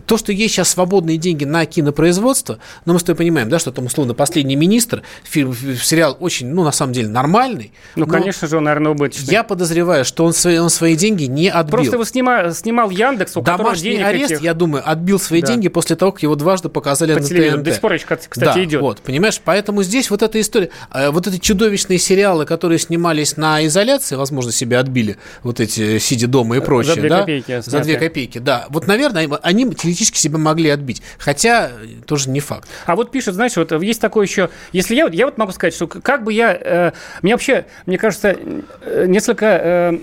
[0.05, 3.71] То, что есть сейчас свободные деньги на кинопроизводство, но мы с тобой понимаем, да, что
[3.71, 7.71] там условно последний министр, фильм, сериал очень, ну, на самом деле, нормальный.
[7.95, 9.31] Ну, но конечно же, он, наверное, убыточный.
[9.31, 11.71] Я подозреваю, что он свои, он свои деньги не отбил.
[11.77, 15.47] Просто его снима- снимал Яндекс, у Домашний денег арест, этих я думаю, отбил свои Да.
[15.47, 17.57] деньги после того, как его дважды показали по на телевизору.
[17.57, 17.65] ТНТ.
[17.65, 18.81] До сих пор кстати, да, идет.
[18.81, 23.65] вот, понимаешь, поэтому здесь вот эта история, э, вот эти чудовищные сериалы, которые снимались на
[23.65, 27.19] изоляции, возможно, себе отбили, вот эти «Сидя дома» и прочее, две да?
[27.19, 28.65] копейки За две копейки, да.
[28.69, 31.01] Вот, наверное, они теоретически себя могли отбить.
[31.17, 32.67] Хотя э, тоже не факт.
[32.85, 35.87] А вот пишет, знаешь, вот есть такое еще, если я, я вот могу сказать, что
[35.87, 38.35] как бы я, э, мне вообще, мне кажется,
[38.81, 39.97] э, несколько э,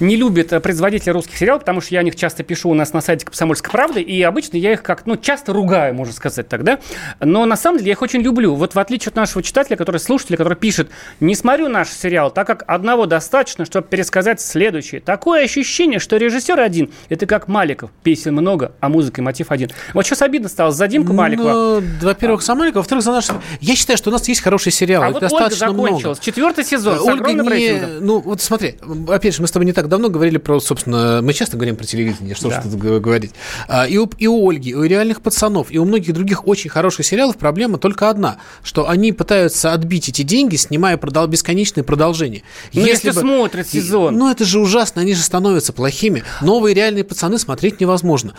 [0.00, 2.92] не любят э, производители русских сериалов, потому что я о них часто пишу у нас
[2.92, 6.78] на сайте «Комсомольской правды», и обычно я их как, ну, часто ругаю, можно сказать тогда.
[7.20, 8.54] Но на самом деле я их очень люблю.
[8.54, 12.46] Вот в отличие от нашего читателя, который слушателя, который пишет, не смотрю наш сериал, так
[12.46, 15.00] как одного достаточно, чтобы пересказать следующее.
[15.00, 17.90] Такое ощущение, что режиссер один, это как Маликов.
[18.02, 19.70] Песен много, а музыка и мотив один.
[19.94, 21.52] Вот сейчас обидно стало за Димку Маликова.
[21.52, 23.28] Ну, во-первых, за Маликова, во-вторых, за наш...
[23.60, 25.02] Я считаю, что у нас есть хороший сериал.
[25.02, 26.02] А вот Ольга достаточно закончилась.
[26.04, 26.20] много.
[26.20, 27.52] Четвертый сезон с Ольга огромным не...
[27.52, 28.06] рейтингом.
[28.06, 28.76] Ну, вот смотри,
[29.08, 31.84] опять же, мы с тобой не так давно говорили про, собственно, мы часто говорим про
[31.84, 32.62] телевидение, что Да.
[32.64, 33.32] г- говорить.
[33.68, 36.70] А, И у, и у Ольги, и у реальных пацанов, и у многих других очень
[36.70, 42.42] хороших сериалов проблема только одна, что они пытаются отбить эти деньги, снимая продол- бесконечные продолжения.
[42.72, 44.16] Ну, если смотрят сезон.
[44.16, 46.22] Ну, это же ужасно, они же становятся плохими.
[46.40, 48.34] Новые реальные пацаны смотреть невозможно.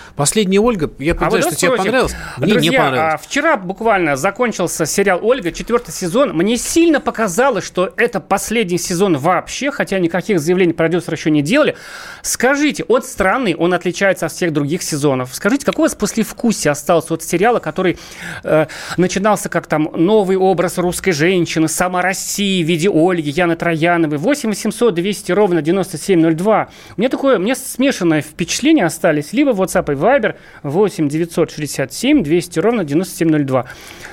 [0.57, 3.13] Последняя Ольга, я А вот понимаю, что давайте тебе понравилось, мне Друзья, не понравилось.
[3.13, 6.31] а вчера буквально закончился сериал «Ольга», четвертый сезон.
[6.33, 11.75] Мне сильно показалось, что это последний сезон вообще, хотя никаких заявлений продюсеры еще не делали.
[12.21, 15.29] Скажите, он странный, он отличается от всех других сезонов.
[15.33, 17.97] Скажите, какое у вас послевкусие осталось от сериала, который
[18.43, 18.67] э,
[18.97, 24.49] начинался как там новый образ русской женщины, сама Россия в виде Ольги, Яны Трояновой, 8
[24.49, 26.69] 800 200 ровно 9702.
[26.95, 29.33] У меня такое, меня смешанное впечатление остались.
[29.33, 33.65] Либо WhatsApp и Viber 8 967 200 ровно 9702.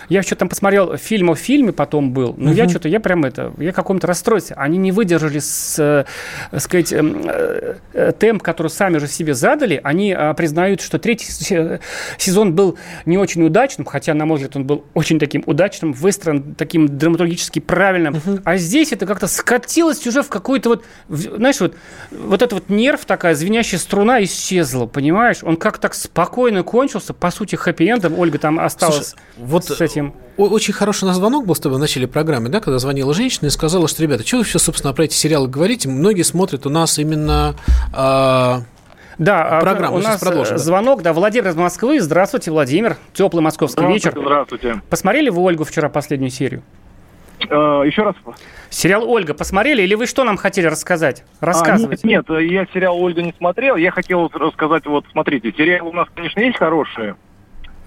[0.08, 2.34] Я что там посмотрел фильм о фильме, потом был.
[2.36, 4.54] Но я что-то, я прям это, я в каком-то расстройстве.
[4.58, 9.80] Они не выдержали, с, э, сказать, эм, э, э, темп, который сами же себе задали.
[9.82, 11.80] Они э, признают, что третий се-
[12.18, 16.54] сезон был не очень удачным, хотя, на мой взгляд, он был очень таким удачным, выстроен
[16.54, 18.20] таким драматургически правильным.
[18.44, 21.76] А здесь это как-то скатилось уже в какой-то вот, в- знаешь, вот,
[22.10, 25.38] вот этот вот нерв, такая звенящая струна исчезла, понимаешь?
[25.42, 25.94] Он как так
[26.24, 28.18] спокойно кончился, по сути, хэппи-эндом.
[28.18, 30.14] Ольга там осталась Слушай, вот с этим.
[30.38, 33.12] О- Очень хороший у нас звонок был с тобой в начале программы, да, когда звонила
[33.12, 35.88] женщина и сказала, что, ребята, что вы все, собственно, про эти сериалы говорите?
[35.88, 37.54] Многие смотрят у нас именно...
[37.92, 38.62] а,
[39.18, 40.64] Да, а, Программу у нас продолжим, э, да.
[40.64, 42.00] звонок, да, Владимир из Москвы.
[42.00, 42.96] Здравствуйте, Владимир.
[43.12, 44.14] Теплый московский вечер.
[44.16, 44.80] Здравствуйте.
[44.88, 46.62] Посмотрели вы Ольгу вчера последнюю серию?
[47.50, 48.14] Э, еще раз.
[48.70, 51.24] Сериал Ольга посмотрели или вы что нам хотели рассказать?
[51.40, 52.06] А, Рассказывайте.
[52.06, 53.76] нет, нет, я сериал Ольга не смотрел.
[53.76, 57.16] Я хотел рассказать, вот смотрите, сериалы у нас, конечно, есть хорошие.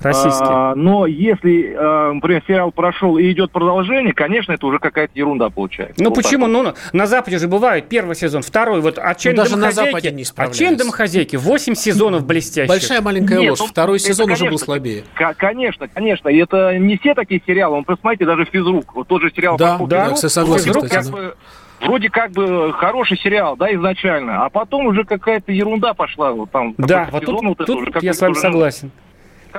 [0.02, 0.46] Российский.
[0.48, 5.50] А, но если, э, например, сериал прошел и идет продолжение, конечно, это уже какая-то ерунда
[5.50, 5.96] получается.
[5.98, 6.46] Ну Вот так почему?
[6.46, 6.52] вот.
[6.52, 8.80] Ну, на Западе же бывает первый сезон, второй.
[8.82, 9.90] Вот отчаянные Ну, даже на домохозяйки.
[9.90, 10.24] Западе не.
[10.36, 11.36] Отчаянные домохозяйки.
[11.36, 12.70] Восемь сезонов блестящих.
[12.70, 13.60] большая маленькая Нет, ложь.
[13.60, 15.04] ну, Второй это, сезон уже был конечно, слабее.
[15.16, 16.30] К- конечно, конечно.
[16.30, 17.78] И это не все такие сериалы.
[17.78, 18.94] Он, посмотрите, даже «Физрук».
[18.96, 21.18] Вот тот же сериал Да, «Паркур да, Физрук», кстати, согласен, «Физрук» кстати, как да.
[21.18, 21.36] бы
[21.82, 24.46] вроде как бы хороший сериал, да, изначально.
[24.46, 26.32] А потом уже какая-то ерунда пошла.
[26.34, 28.92] Вот там Да, вот тут, сезон вот это тут уже я с вами уже, согласен.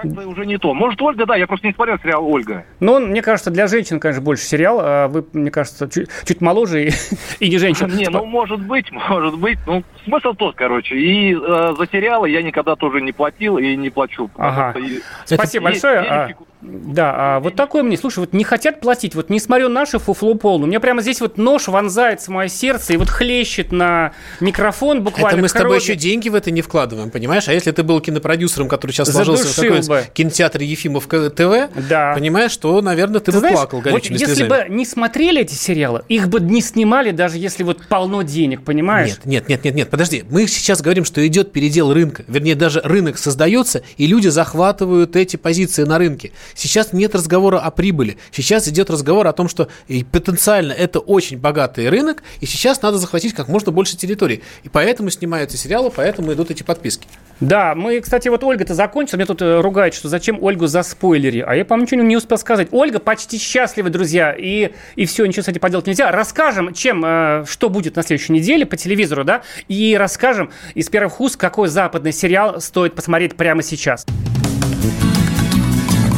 [0.02, 0.74] Как-то уже не то.
[0.74, 2.64] Может, Ольга, да, я просто не смотрел сериал «Ольга».
[2.80, 4.78] Он, мне кажется, для женщин, конечно, больше сериал.
[4.80, 6.92] А вы, мне кажется, чуть, чуть моложе и,
[7.40, 7.88] и не женщина.
[7.88, 9.58] Не, ну, может быть, может быть.
[9.66, 10.96] Ну, смысл тот, короче.
[10.96, 14.30] И э, за сериалы я никогда тоже не платил и не плачу.
[14.36, 14.70] Ага.
[14.72, 16.02] что и- Спасибо есть большое.
[16.02, 19.68] денег А, да, а вот такое мне, слушай, вот не хотят платить, вот не смотрю
[19.68, 20.64] наши фуфло полную.
[20.66, 25.02] У меня прямо здесь вот нож вонзается в мое сердце и вот хлещет на микрофон
[25.04, 25.28] буквально.
[25.36, 27.46] Это мы с тобой еще деньги в это не вкладываем, понимаешь?
[27.48, 30.04] А если ты был кинопродюсером, который сейчас сложился в такой бы.
[30.12, 32.12] кинотеатр Ефимов ТВ, Да.
[32.14, 34.48] понимаешь, то, наверное, ты, Ты бы знаешь, плакал вот если слезами.
[34.48, 39.10] бы не смотрели эти сериалы, их бы не снимали, даже если вот полно денег, понимаешь?
[39.10, 40.22] Нет, нет, нет, нет, нет, подожди.
[40.30, 42.24] Мы сейчас говорим, что идет передел рынка.
[42.28, 46.30] Вернее, даже рынок создается, и люди захватывают эти позиции на рынке.
[46.54, 48.16] Сейчас нет разговора о прибыли.
[48.30, 49.66] Сейчас идет разговор о том, что
[50.12, 54.44] потенциально это очень богатый рынок, и сейчас надо захватить как можно больше территорий.
[54.62, 57.08] И поэтому снимаются сериалы, поэтому идут эти подписки.
[57.40, 61.44] Да, мы, кстати, вот Ольга-то закончила, мне тут э, ругают, что зачем Ольгу за спойлери,
[61.46, 62.68] а я, по-моему, ничего не успел сказать.
[62.72, 66.10] Ольга почти счастлива, друзья, и, и все, ничего с этим поделать нельзя.
[66.10, 71.20] Расскажем, чем, э, что будет на следующей неделе по телевизору, да, и расскажем из первых
[71.20, 74.04] уст, какой западный сериал стоит посмотреть прямо сейчас.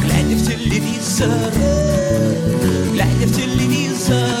[0.03, 1.29] Глядя в телевизор,
[2.93, 4.40] глядя в телевизор,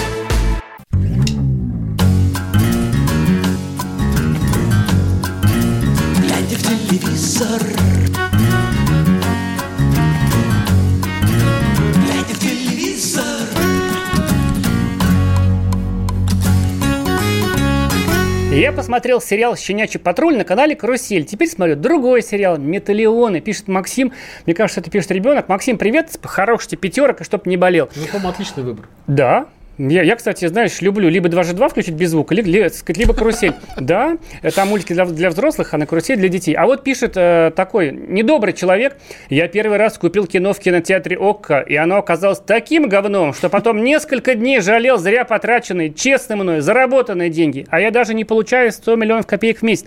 [18.71, 21.25] Я посмотрел сериал «Щенячий патруль» на канале «Карусель».
[21.25, 23.41] Теперь смотрю другой сериал «Металлионы».
[23.41, 24.13] Пишет Максим.
[24.45, 25.49] Мне кажется, это пишет ребенок.
[25.49, 26.17] Максим, привет.
[26.23, 27.89] Хороший тебе пятерок, и чтоб не болел.
[27.97, 28.87] Ну, по-моему, отличный выбор.
[29.07, 29.47] Да.
[29.77, 33.53] Я, я, кстати, знаешь, люблю либо 2G2 включить без звука, ли- ли- либо карусель.
[33.79, 34.17] Да,
[34.53, 36.53] там мультики для, для взрослых, а на карусель для детей.
[36.53, 38.97] А вот пишет э, такой недобрый человек.
[39.29, 43.83] Я первый раз купил кино в кинотеатре ОККО, и оно оказалось таким говном, что потом
[43.83, 47.65] несколько дней жалел зря потраченные, честно мной, заработанные деньги.
[47.69, 49.85] А я даже не получаю 100 миллионов копеек в месяц.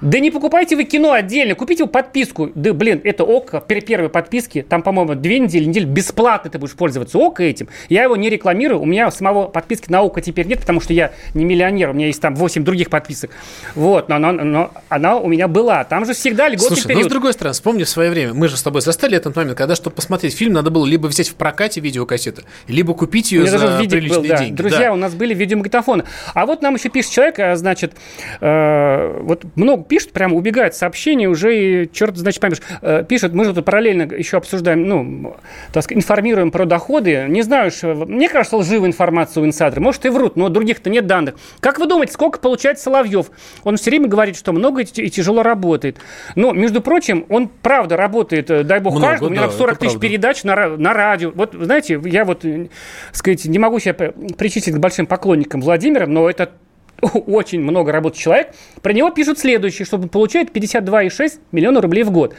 [0.00, 2.50] Да не покупайте вы кино отдельно, купите подписку.
[2.54, 6.74] Да, блин, это ОККО, при первой подписке, там, по-моему, две недели, неделю бесплатно ты будешь
[6.74, 7.68] пользоваться ОККО этим.
[7.88, 11.12] Я его не рекламирую, у меня самого подписки на ОККО теперь нет, потому что я
[11.34, 13.30] не миллионер, у меня есть там 8 других подписок.
[13.74, 15.84] Вот, но, она- но она у меня была.
[15.84, 17.06] Там же всегда льготный Слушай, ну период.
[17.06, 19.74] с другой стороны, вспомни в свое время, мы же с тобой застали этот момент, когда,
[19.76, 23.58] чтобы посмотреть фильм, надо было либо взять в прокате видеокассету, либо купить ее за
[23.88, 24.38] приличные был, да.
[24.38, 24.54] деньги.
[24.56, 24.92] Друзья, Да.
[24.92, 26.04] у нас были видеомагнитофоны.
[26.34, 27.92] А вот нам еще пишет человек, а, значит,
[28.40, 32.60] э, вот много пишет, прямо убегает сообщение, уже и черт, значит, поймешь.
[32.80, 35.36] Э, пишет, мы же тут параллельно еще обсуждаем, ну,
[35.72, 37.26] так сказать, информируем про доходы.
[37.28, 39.80] Не знаю, что, мне кажется, лживая информация у инсайдера.
[39.80, 41.34] Может, и врут, но других-то нет данных.
[41.60, 43.30] Как вы думаете, сколько получает Соловьев?
[43.64, 45.98] Он все время говорит, что много и тяжело работает.
[46.34, 49.30] Но, между прочим, он правда работает, э, дай бог, Много, каждому.
[49.30, 50.08] У него да, там 40 это тысяч правда.
[50.08, 51.30] передач на, на радио.
[51.34, 52.68] Вот, знаете, я вот, э,
[53.12, 56.52] сказать, не могу себя причислить к большим поклонникам Владимира, но это
[57.26, 58.54] очень много работает человек.
[58.80, 62.34] Про него пишут следующее, что он получает 52,6 миллиона рублей в год.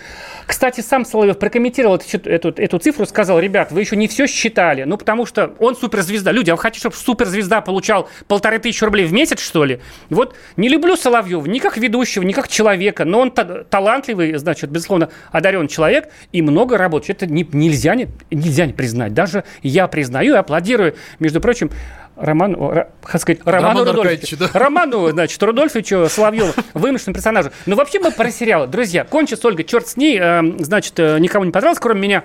[0.47, 4.83] Кстати, сам Соловьев прокомментировал эту, эту, эту цифру, сказал, ребят, вы еще не все считали.
[4.83, 6.31] Ну, потому что он суперзвезда.
[6.31, 9.79] Люди, а вы хотите, чтобы суперзвезда получал полторы тысячи рублей в месяц, что ли?
[10.09, 14.69] Вот не люблю Соловьева ни как ведущего, ни как человека, но он та- талантливый, значит,
[14.69, 17.21] безусловно, одарен человек и много работает.
[17.21, 19.13] Это не- нельзя, не, нельзя не признать.
[19.13, 21.69] Даже я признаю и аплодирую, между прочим,
[22.15, 24.37] Роману, Ра- как сказать, Роману Роману Рудольфовичу.
[24.37, 24.49] Да.
[24.53, 27.51] Роману, значит, Рудольфовичу Соловьеву, вымышленному персонажу.
[27.65, 28.67] Ну, вообще мы про сериалы.
[28.67, 32.23] Друзья, кончится Ольга, черт с ней, э, значит, э, никому не понравилось, кроме меня.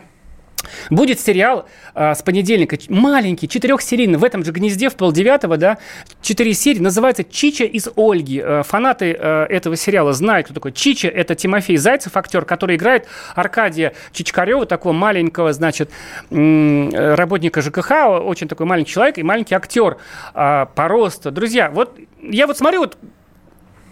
[0.90, 5.79] Будет сериал э, с понедельника, маленький, четырехсерийный, в этом же гнезде, в полдевятого, да,
[6.23, 8.42] четыре серии, называется «Чича из Ольги».
[8.44, 11.09] Э, фанаты э, этого сериала знают, кто такой Чича.
[11.09, 15.90] Это Тимофей Зайцев, актер, который играет Аркадия Чичкарева, такого маленького, значит,
[16.31, 19.99] э, работника ЖКХ, очень такой маленький человек и маленький актер
[20.35, 21.31] э, по росту.
[21.31, 22.99] Друзья, вот я вот смотрю, вот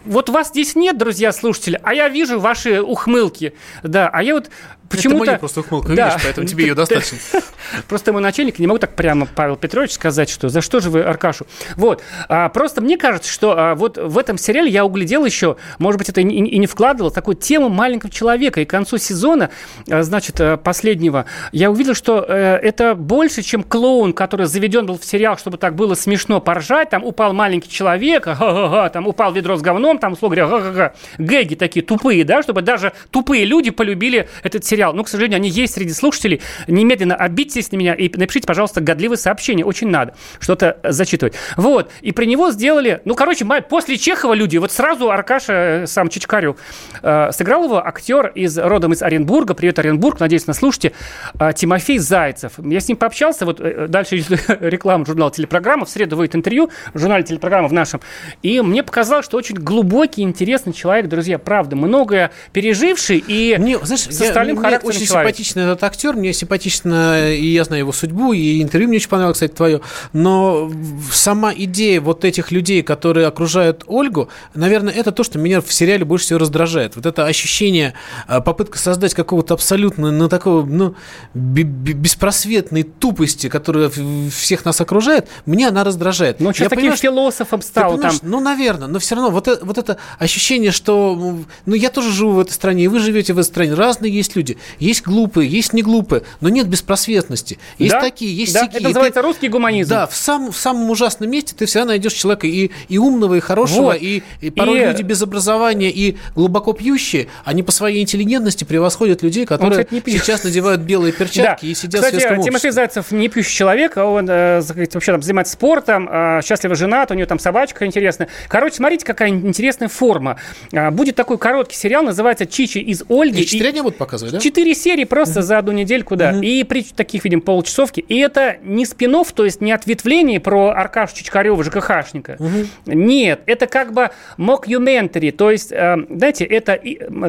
[0.07, 3.53] вот вас здесь нет, друзья слушатели, а я вижу ваши ухмылки.
[3.83, 4.49] Да, а я вот
[4.89, 5.23] почему-то...
[5.23, 6.09] Это моя просто ухмылка, Да.
[6.09, 7.17] видишь, поэтому тебе ее достаточно.
[7.89, 11.01] Просто мой начальник, не могу так прямо, Павел Петрович, сказать, что за что же вы
[11.01, 11.45] Аркашу.
[11.75, 12.01] Вот.
[12.29, 16.07] А, просто мне кажется, что а, вот в этом сериале я углядел еще, может быть,
[16.09, 18.61] это и, не- и не вкладывал, такую тему маленького человека.
[18.61, 19.49] И к концу сезона,
[19.89, 24.97] а, значит, а, последнего, я увидел, что э, это больше, чем клоун, который заведен был
[24.97, 26.89] в сериал, чтобы так было смешно поржать.
[26.89, 30.93] Там упал маленький человек, ха-ха-ха, там упал ведро с говном, там, условно говоря, ха-ха-ха.
[31.17, 34.76] гэги такие тупые, да, чтобы даже тупые люди полюбили этот сериал.
[34.77, 36.41] Но, к сожалению, они есть среди слушателей.
[36.67, 39.63] Немедленно обидьтесь на меня и напишите, пожалуйста, годливые сообщения.
[39.65, 41.33] Очень надо что-то зачитывать.
[41.55, 41.89] Вот.
[42.01, 43.01] И при него сделали...
[43.05, 46.57] Ну, короче, после Чехова люди, вот сразу Аркаша, э, сам Чичкарев,
[47.01, 49.53] э, сыграл его актер из, родом из Оренбурга.
[49.53, 50.93] Привет, Оренбург, надеюсь, нас слушаете.
[51.39, 52.53] э, Тимофей Зайцев.
[52.57, 53.45] Я с ним пообщался.
[53.45, 54.17] Вот э, дальше
[54.59, 55.85] реклама журнала «Телепрограмма».
[55.85, 58.01] В среду выйдет интервью в журнале «Телепрограмма» в нашем.
[58.43, 61.37] И мне показалось, что очень глубокий, интересный человек, друзья.
[61.39, 65.29] Правда, многое переживший и Мне, знаешь, с я- остальным мне очень человека.
[65.29, 69.37] симпатичный этот актер, мне симпатично, и я знаю его судьбу, и интервью мне очень понравилось,
[69.37, 69.81] кстати, твое.
[70.13, 70.71] Но
[71.11, 76.05] сама идея вот этих людей, которые окружают Ольгу, наверное, это то, что меня в сериале
[76.05, 76.95] больше всего раздражает.
[76.95, 77.93] Вот это ощущение,
[78.27, 80.95] а, попытка создать какого-то абсолютно, ну, такого, ну,
[81.33, 83.89] бе- бе- беспросветной тупости, которая
[84.29, 86.39] всех нас окружает, меня она раздражает.
[86.39, 87.97] Ну, Я таким что- философом стал.
[87.99, 88.13] Там.
[88.21, 92.31] Ну, наверное, но все равно вот это, вот это ощущение, что ну я тоже живу
[92.33, 93.73] в этой стране, и вы живете в этой стране.
[93.73, 94.56] Разные есть люди.
[94.79, 97.59] Есть глупые, есть не глупые, но нет беспросветности.
[97.77, 98.71] Есть Да, такие, есть да, сякие.
[98.75, 99.89] это ты- называется русский гуманизм.
[99.89, 103.39] Да, в, сам, в самом ужасном месте ты всегда найдешь человека и, и умного, и
[103.39, 103.97] хорошего, Вот.
[104.01, 109.21] и, и порой И- люди без образования и глубоко пьющие, они по своей интеллигентности превосходят
[109.23, 110.23] людей, которые кстати, не пьет.
[110.23, 112.71] сейчас надевают белые перчатки и сидят Кстати, в светском Тимофей обществе.
[112.71, 117.13] Зайцев не пьющий человек, а он э, вообще там занимается спортом, э, счастливо женат, у
[117.13, 118.27] него там собачка интересная.
[118.47, 120.37] Короче, смотрите, какая интересная форма.
[120.73, 123.41] А, Будет такой короткий сериал, называется «Чичи из Ольги».
[123.41, 124.39] И И- четыре дня будут показывать, да?
[124.47, 126.31] Четыре серии просто за одну недельку, да.
[126.41, 127.99] И при таких, видим, получасовки.
[127.99, 132.37] И это не спин то есть не ответвление про Аркашу Чичкарева, ЖКХшника.
[132.85, 136.79] Нет, это как бы mockumentary, то есть, э, знаете, это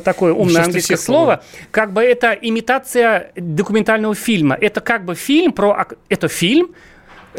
[0.00, 4.56] такое умное английское слово, как бы это имитация документального фильма.
[4.60, 5.86] Это как бы фильм про...
[6.08, 6.74] Это фильм,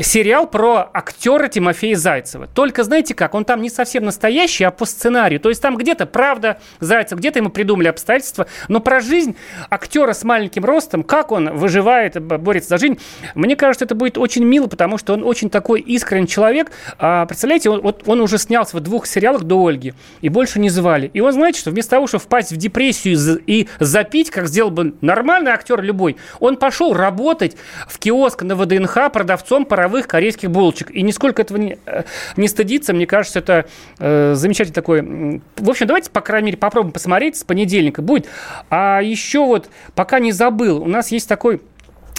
[0.02, 2.48] сериал про актера Тимофея Зайцева.
[2.48, 5.40] Только знаете как, он там не совсем настоящий, а по сценарию.
[5.40, 9.36] То есть там где-то правда Зайцев, где-то ему придумали обстоятельства, но про жизнь
[9.70, 13.00] актера с маленьким ростом, как он выживает, борется за жизнь,
[13.36, 16.72] мне кажется, это будет очень мило, потому что он очень такой искренний человек.
[16.98, 20.70] А, представляете, он, вот он уже снялся в двух сериалах до Ольги, и больше не
[20.70, 21.10] звали.
[21.14, 24.48] И он, знаете, что вместо того, чтобы впасть в депрессию и за- и запить, как
[24.48, 27.58] сделал бы нормальный актер любой, он пошел работать
[27.88, 30.92] в киоск на ВДНХ продавцом паровых корейских булочек.
[30.92, 32.04] И нисколько этого не, э,
[32.38, 33.66] не стыдиться, мне кажется, это
[34.00, 35.42] э, замечательный такой...
[35.58, 37.38] В общем, давайте, по крайней мере, попробуем посмотреть.
[37.38, 38.28] С понедельника будет.
[38.70, 41.62] А еще вот, пока не забыл, у нас есть такой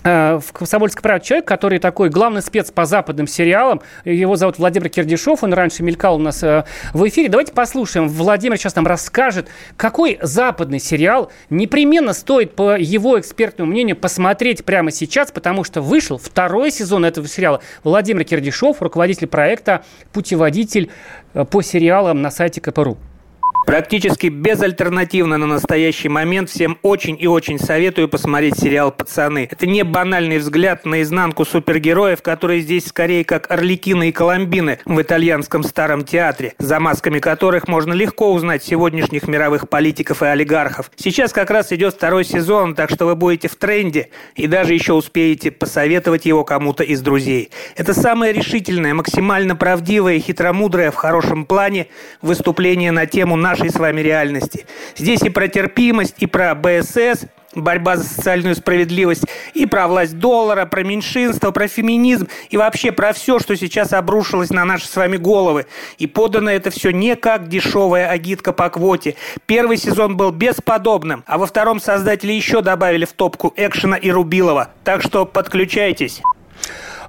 [0.03, 3.83] в «Комсомольской правде» человек, который такой главный спец по западным сериалам.
[4.05, 7.29] Его зовут Владимир Кирдишов, он раньше мелькал у нас э, в эфире.
[7.29, 8.09] Давайте послушаем.
[8.09, 14.91] Владимир сейчас нам расскажет, какой западный сериал непременно стоит, по его экспертному мнению, посмотреть прямо
[14.91, 17.61] сейчас, потому что вышел второй сезон этого сериала.
[17.85, 20.91] Владимир Кирдишов, руководитель проекта «Путеводитель
[21.35, 22.97] э, по сериалам» на сайте КПРУ.
[23.67, 29.49] Практически безальтернативно на настоящий момент всем очень и очень советую посмотреть сериал «Пацаны».
[29.51, 35.01] Это не банальный взгляд на изнанку супергероев, которые здесь скорее как орликины и коломбины в
[35.01, 40.91] итальянском старом театре, за масками которых можно легко узнать сегодняшних мировых политиков и олигархов.
[40.97, 44.95] Сейчас как раз идет второй сезон, так что вы будете в тренде и даже еще
[44.95, 47.51] успеете посоветовать его кому-то из друзей.
[47.77, 51.87] Это самое решительное, максимально правдивое и хитромудрое в хорошем плане
[52.21, 54.67] выступление на тему нашей с вами реальности.
[54.97, 60.67] Здесь и про терпимость, и про БСС, борьба за социальную справедливость, и про власть доллара,
[60.67, 65.17] про меньшинство, про феминизм, и вообще про все, что сейчас обрушилось на наши с вами
[65.17, 65.67] головы.
[65.99, 69.17] И подано это все не как дешевая агитка по квоте.
[69.47, 74.71] Первый сезон был бесподобным, а во втором создатели еще добавили в топку экшена и Рубилова.
[74.85, 76.23] Так что подключайтесь.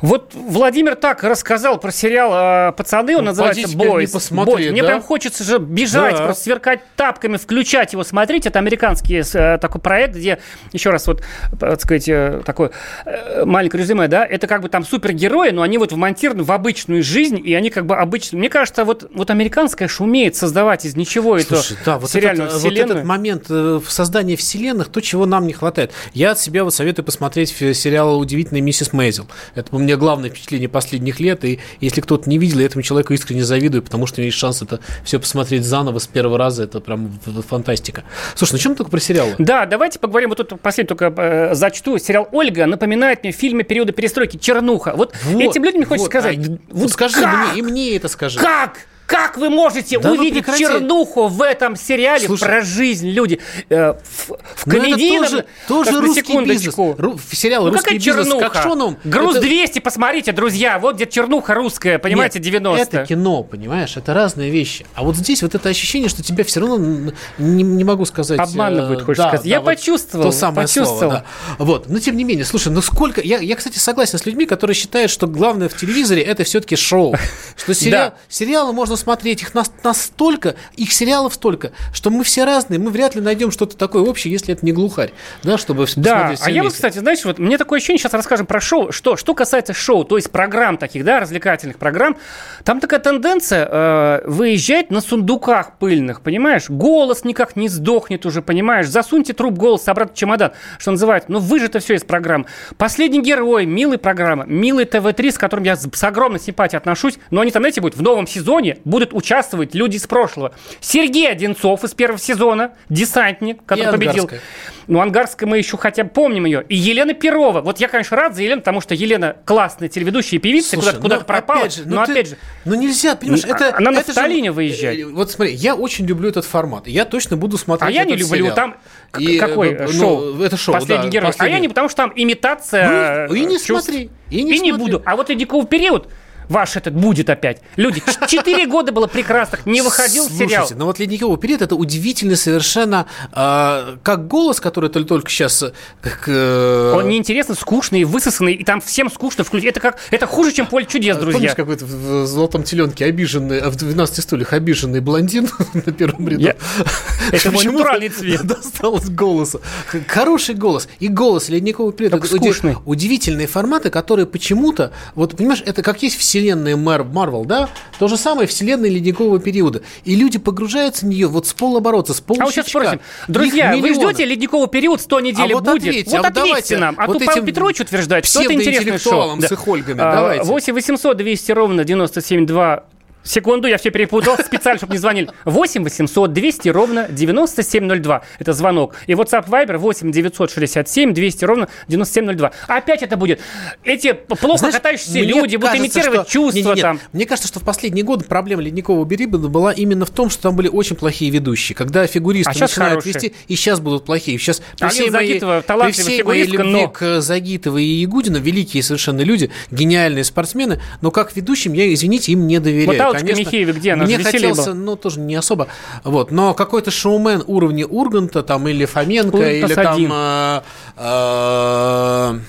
[0.01, 4.11] Вот Владимир так рассказал про сериал э, «Пацаны», он Ну, называется «Бойс».
[4.11, 4.71] посмотри, «Бойс».
[4.71, 4.87] Мне да?
[4.87, 6.25] прям хочется же бежать, Да.
[6.25, 8.45] просто сверкать тапками, включать его, смотреть.
[8.47, 10.39] Это американский э, такой проект, где,
[10.71, 11.21] еще раз, вот,
[11.59, 12.71] так сказать, э, такое
[13.05, 17.03] э, маленькое резюме, да, это как бы там супергерои, но они вот вмонтированы в обычную
[17.03, 18.39] жизнь, и они как бы обычные.
[18.39, 22.47] Мне кажется, вот, вот американская ж умеет создавать из ничего Слушай, эту да, вот сериальную
[22.49, 22.97] этот, вот вселенную.
[22.97, 25.91] этот момент в создании вселенных, то, чего нам не хватает.
[26.13, 29.27] Я от себя вот советую посмотреть сериал «Удивительная миссис Мейзел».
[29.53, 33.13] Это у меня главное впечатление последних лет, и если кто-то не видел, я этому человеку
[33.13, 36.63] искренне завидую, потому что у него есть шанс это все посмотреть заново с первого раза,
[36.63, 37.11] это прям
[37.47, 38.03] фантастика.
[38.35, 39.35] Слушай, ну чем только про сериалы?
[39.37, 40.29] Да, давайте поговорим.
[40.29, 41.97] Вот тут последний только э, зачту.
[41.97, 44.93] Сериал «Ольга» напоминает мне фильмы периода перестройки «Чернуха».
[44.95, 46.37] Вот, Вот, этим людям хочется вот, сказать.
[46.37, 47.51] а, вот вот скажи как?
[47.51, 48.39] мне, и мне это скажи.
[48.39, 48.87] Как?
[49.11, 50.63] Как вы можете Да ну увидеть прекрати.
[50.63, 52.45] чернуху в этом сериале Слушай.
[52.45, 53.39] про жизнь люди?
[53.69, 55.25] Э, в в Ну, комедийном...
[55.25, 56.75] тоже, тоже Так, русский бизнес.
[56.77, 58.49] Ру- сериал Ну, «Русский какая бизнес» чернуха?
[58.49, 58.97] как Шоном.
[59.03, 60.79] Груз это- 200, посмотрите, друзья.
[60.79, 64.85] Вот где чернуха русская, понимаете, Нет, 90 Это кино, понимаешь, это разные вещи.
[64.95, 68.39] А вот здесь вот это ощущение, что тебя все равно не, не могу сказать.
[68.39, 69.45] Обманывают, э, хочешь сказать.
[69.45, 70.99] Я почувствовал, То самое почувствовал.
[70.99, 71.25] слово,
[71.57, 71.65] да.
[71.65, 73.19] Вот, но тем не менее, слушай, ну сколько.
[73.21, 77.15] Я, я, кстати, согласен с людьми, которые считают, что главное в телевизоре это все-таки шоу.
[77.57, 78.15] Что сериал, Да.
[78.29, 83.15] сериалы можно смотреть, их нас- настолько, их сериалов столько, что мы все разные, мы вряд
[83.15, 85.11] ли найдем что-то такое общее, если это не глухарь.
[85.43, 88.61] Да, чтобы Да, а я вот, кстати, знаешь, вот мне такое ощущение, сейчас расскажем про
[88.61, 88.91] шоу.
[88.91, 92.17] Что, что касается шоу, то есть программ таких, да, развлекательных программ,
[92.63, 96.69] там такая тенденция э, выезжать на сундуках пыльных, понимаешь?
[96.69, 98.87] Голос никак не сдохнет уже, понимаешь?
[98.87, 101.31] Засуньте труп голоса обратно в чемодан, что называется.
[101.31, 102.45] Ну, выжито все из программ.
[102.77, 107.51] Последний герой, милый программа, милый ТВ-3, с которым я с огромной симпатией отношусь, но они
[107.51, 110.53] там, знаете, будут в новом сезоне, будут участвовать люди из прошлого.
[110.79, 114.23] Сергей Одинцов из первого сезона, десантник, который И победил.
[114.25, 114.41] Ангарская.
[114.87, 116.63] Ну, Ангарская мы еще хотя бы помним ее.
[116.67, 117.61] И Елена Перова.
[117.61, 121.21] Вот я, конечно, рад за Елену, потому что Елена классная телеведущая и певица, куда-то, куда-то
[121.21, 121.59] ну, пропала.
[121.61, 123.77] опять же, ну но ты- опять же, Ну нельзя, понимаешь, Ну, это...
[123.77, 124.99] она на это Сталине выезжать.
[124.99, 126.87] Э, Вот смотри, я очень люблю этот формат.
[126.87, 128.55] Я точно буду смотреть а я не люблю сериал.
[128.55, 128.75] там
[129.17, 130.41] И, какой э, ну, шоу?
[130.41, 131.29] Это шоу, Последний да, герой.
[131.29, 131.55] А последний.
[131.55, 133.27] я не, потому что там имитация.
[133.29, 133.85] Ну, и не э, чувств.
[133.89, 134.71] смотри, и не не смотри.
[134.73, 135.01] буду.
[135.05, 136.09] А вот ледниковый период.
[136.51, 137.61] Ваш этот будет опять.
[137.75, 140.69] Люди, четыре года было прекрасных, не выходил Слушайте, сериал.
[140.75, 145.63] ну вот «Ледниковый период»— это удивительный совершенно, а, как голос, который только, только сейчас...
[146.01, 149.69] Как, э, Он неинтересный, скучный, высосанный, и там всем скучно включить.
[149.69, 151.33] Это как это хуже, чем поле чудес, друзья.
[151.33, 156.27] Помнишь, какой-то в в «Золотом теленке» обиженный, а в «12 стульях» обиженный блондин на первом
[156.27, 156.41] ряду?
[156.41, 156.55] Я-
[157.31, 158.41] Это мой натуральный цвет.
[158.43, 159.59] Досталось голоса.
[160.07, 160.87] Хороший голос.
[160.99, 162.75] И голос «Ледниковый период» Только это уди- скучный.
[162.85, 164.91] удивительные форматы, которые почему-то...
[165.15, 167.69] Вот, понимаешь, это как есть вселенная Мар- Марвел, да?
[167.99, 169.81] То же самое вселенная «Ледникового периода».
[170.05, 173.93] И люди погружаются в нее вот с полоборота, с А вот сейчас спросим, друзья, вы
[173.93, 175.77] ждете ледниковый период 100 недель А вот будет?
[175.83, 176.95] ответьте, вот а ответьте давайте нам.
[176.97, 179.39] А вот тут Павел Петрович утверждает, что это интересное шоу.
[179.39, 180.43] с их Ольгами, давайте.
[180.45, 182.83] 8 800 200 ровно 9702
[183.23, 185.29] Секунду, я все перепутал, специально, чтобы не звонили.
[185.45, 188.21] 8 800 200 ровно 9702.
[188.39, 188.95] Это звонок.
[189.07, 192.51] И WhatsApp Viber 8 967 200 ровно 9702.
[192.67, 193.39] Опять это будет.
[193.83, 196.99] Эти плохо Знаешь, катающиеся люди будут кажется, имитировать что- чувства Не-не-не, там.
[197.13, 200.55] Мне кажется, что в последние годы проблема ледникового периода была именно в том, что там
[200.55, 201.75] были очень плохие ведущие.
[201.75, 203.13] Когда фигуристы А начинают хорошие.
[203.13, 204.37] вести, и сейчас будут плохие.
[204.39, 208.01] Сейчас при Алина всей моей, Загитова при талантливая всей моей любви но- к Загитовой и
[208.01, 212.87] Ягудина, великие совершенно люди, гениальные спортсмены, но как ведущим я, извините, им не доверяю.
[212.87, 213.93] Вот Аллочка Конечно, Михеева где?
[213.93, 215.67] Она Мне хотелось, ну, тоже не особо.
[216.03, 220.11] Вот, но какой-то шоумен уровня Урганта там или Фоменко, Ургант или там...
[220.11, 220.61] э,
[220.97, 222.39] э,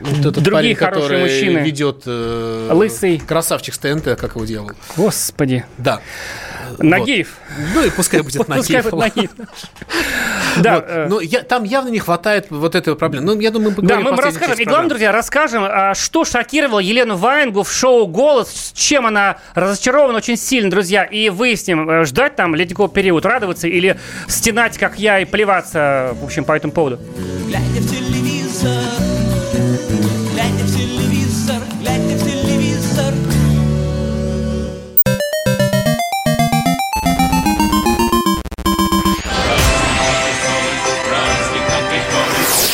[0.00, 1.58] вот этот Другие парень, хорошие мужчины.
[1.60, 3.18] ведет э, Лысый.
[3.18, 4.70] красавчик с ТНТ, как его делал.
[4.96, 5.64] Господи.
[5.78, 6.00] Да.
[6.78, 7.36] Нагиев.
[7.74, 8.84] Ну и пускай будет Пускай Нагиев.
[8.90, 9.30] будет Нагиев.
[10.56, 10.84] Да, Вот.
[10.88, 13.26] э, Но я, там явно не хватает вот этой проблемы.
[13.34, 14.56] Ну, я думаю, мы Да, мы расскажем.
[14.58, 19.38] И главное, друзья, расскажем, а, что шокировало Елену Ваенгу в шоу «Голос», с чем она
[19.54, 21.02] разочарована очень сильно, друзья.
[21.04, 26.24] И выясним, э, ждать там ледниковый период, радоваться или стенать, как я, и плеваться, в
[26.24, 27.00] общем, по этому поводу.
[27.48, 28.70] Глядя в телевизор,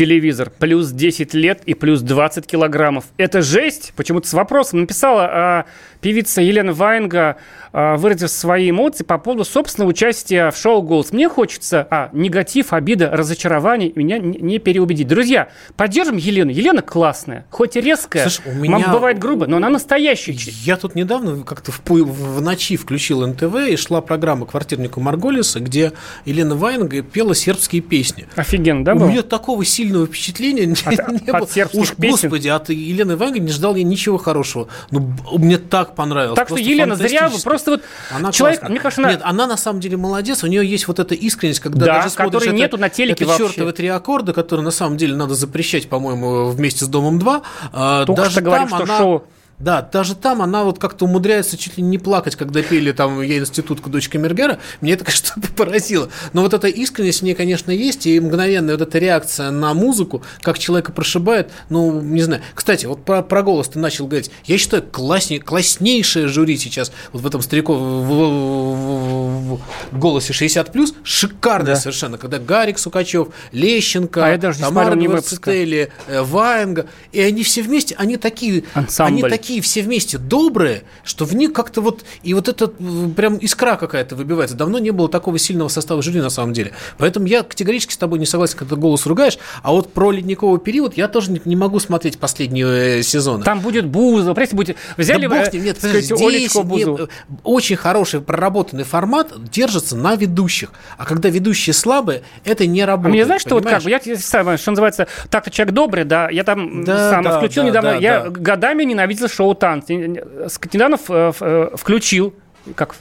[0.00, 0.50] Телевизор.
[0.58, 3.04] Плюс 10 лет и плюс 20 килограммов.
[3.18, 3.92] Это жесть?
[3.96, 5.64] Почему-то с вопросом написала а,
[6.00, 7.36] певица Елена Ваенга,
[7.72, 11.12] выразив свои эмоции по поводу собственного участия в шоу «Голос».
[11.12, 15.06] Мне хочется, а, негатив, обида, разочарование меня не, переубедить.
[15.08, 16.50] Друзья, поддержим Елену.
[16.50, 20.32] Елена классная, хоть и резкая, Слушай, у меня- бывает грубо, но она настоящая.
[20.64, 25.92] Я тут недавно как-то в, в ночи включил НТВ и шла программа «Квартирнику Марголиса», где
[26.24, 28.26] Елена Ваенга пела сербские песни.
[28.36, 29.08] Офигенно, да, У было?
[29.08, 31.48] меня такого сильного впечатления От- не от было.
[31.48, 32.28] сербских Уж, песен?
[32.28, 34.68] господи, от Елены Ваенги не ждал я ничего хорошего.
[34.90, 36.36] Ну, мне так понравилось.
[36.36, 37.44] Так что, просто Елена, зря вы фантастически.
[37.64, 37.70] Просто
[38.10, 38.70] вот Она человек, классная.
[38.72, 40.42] мне кажется, она- Нет, она на самом деле молодец.
[40.44, 43.36] У нее есть вот эта искренность, когда Да, даже смотришь это- нету на телеке это
[43.36, 47.42] чертовы три аккорда, которые на самом деле надо запрещать, по-моему, вместе с Домом 2.
[47.72, 49.24] А, Только даже что говорим, там что она- шоу-
[49.60, 53.38] Да, даже там она вот как-то умудряется чуть ли не плакать, когда пели там «Я
[53.38, 54.58] институтка, дочка Мергера».
[54.80, 56.08] Мне это, конечно, поразило.
[56.32, 60.22] Но вот эта искренность в ней, конечно, есть, и мгновенная вот эта реакция на музыку,
[60.40, 62.40] как человека прошибает, ну, не знаю.
[62.54, 64.30] Кстати, вот про, про голос ты начал говорить.
[64.46, 69.60] Я считаю, классне, класснейшее жюри сейчас вот в этом старику в, в- в-
[69.92, 74.94] в голосе 60+, шикарное совершенно, когда Гарик Сукачев, Лещенко, А я даже не Тамара.
[74.94, 79.12] Гварцетели, э, Ваенга, и они все вместе, они такие, Ансамбль.
[79.12, 83.36] они такие все вместе добрые, что в них как-то вот, и вот это э, прям
[83.38, 84.56] искра какая-то выбивается.
[84.56, 86.72] Давно не было такого сильного состава жюри на самом деле.
[86.98, 90.60] Поэтому я категорически с тобой не согласен, когда ты голос ругаешь, а вот про ледниковый
[90.60, 93.42] период я тоже не, не могу смотреть последние э, сезоны.
[93.42, 94.76] Там будет Бузова, представьте, будет...
[94.96, 97.08] Взяли да бог э, нет, сказать, здесь Олечку нет, Бузову.
[97.42, 100.70] очень хороший проработанный формат держится на ведущих.
[100.98, 103.14] А когда ведущие слабые, это не А работает.
[103.14, 104.04] мне знаешь, что вот как понимаешь?
[104.04, 107.62] бы, я сам, что называется, так-то человек добрый, да, я там Да, сам да, включил
[107.62, 108.30] да, недавно, да, я да.
[108.30, 110.22] годами ненавидел шоу танцы.
[110.48, 112.34] Скотинанов э, э, включил,
[112.74, 112.94] как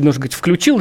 [0.00, 0.80] нужно говорить, включил.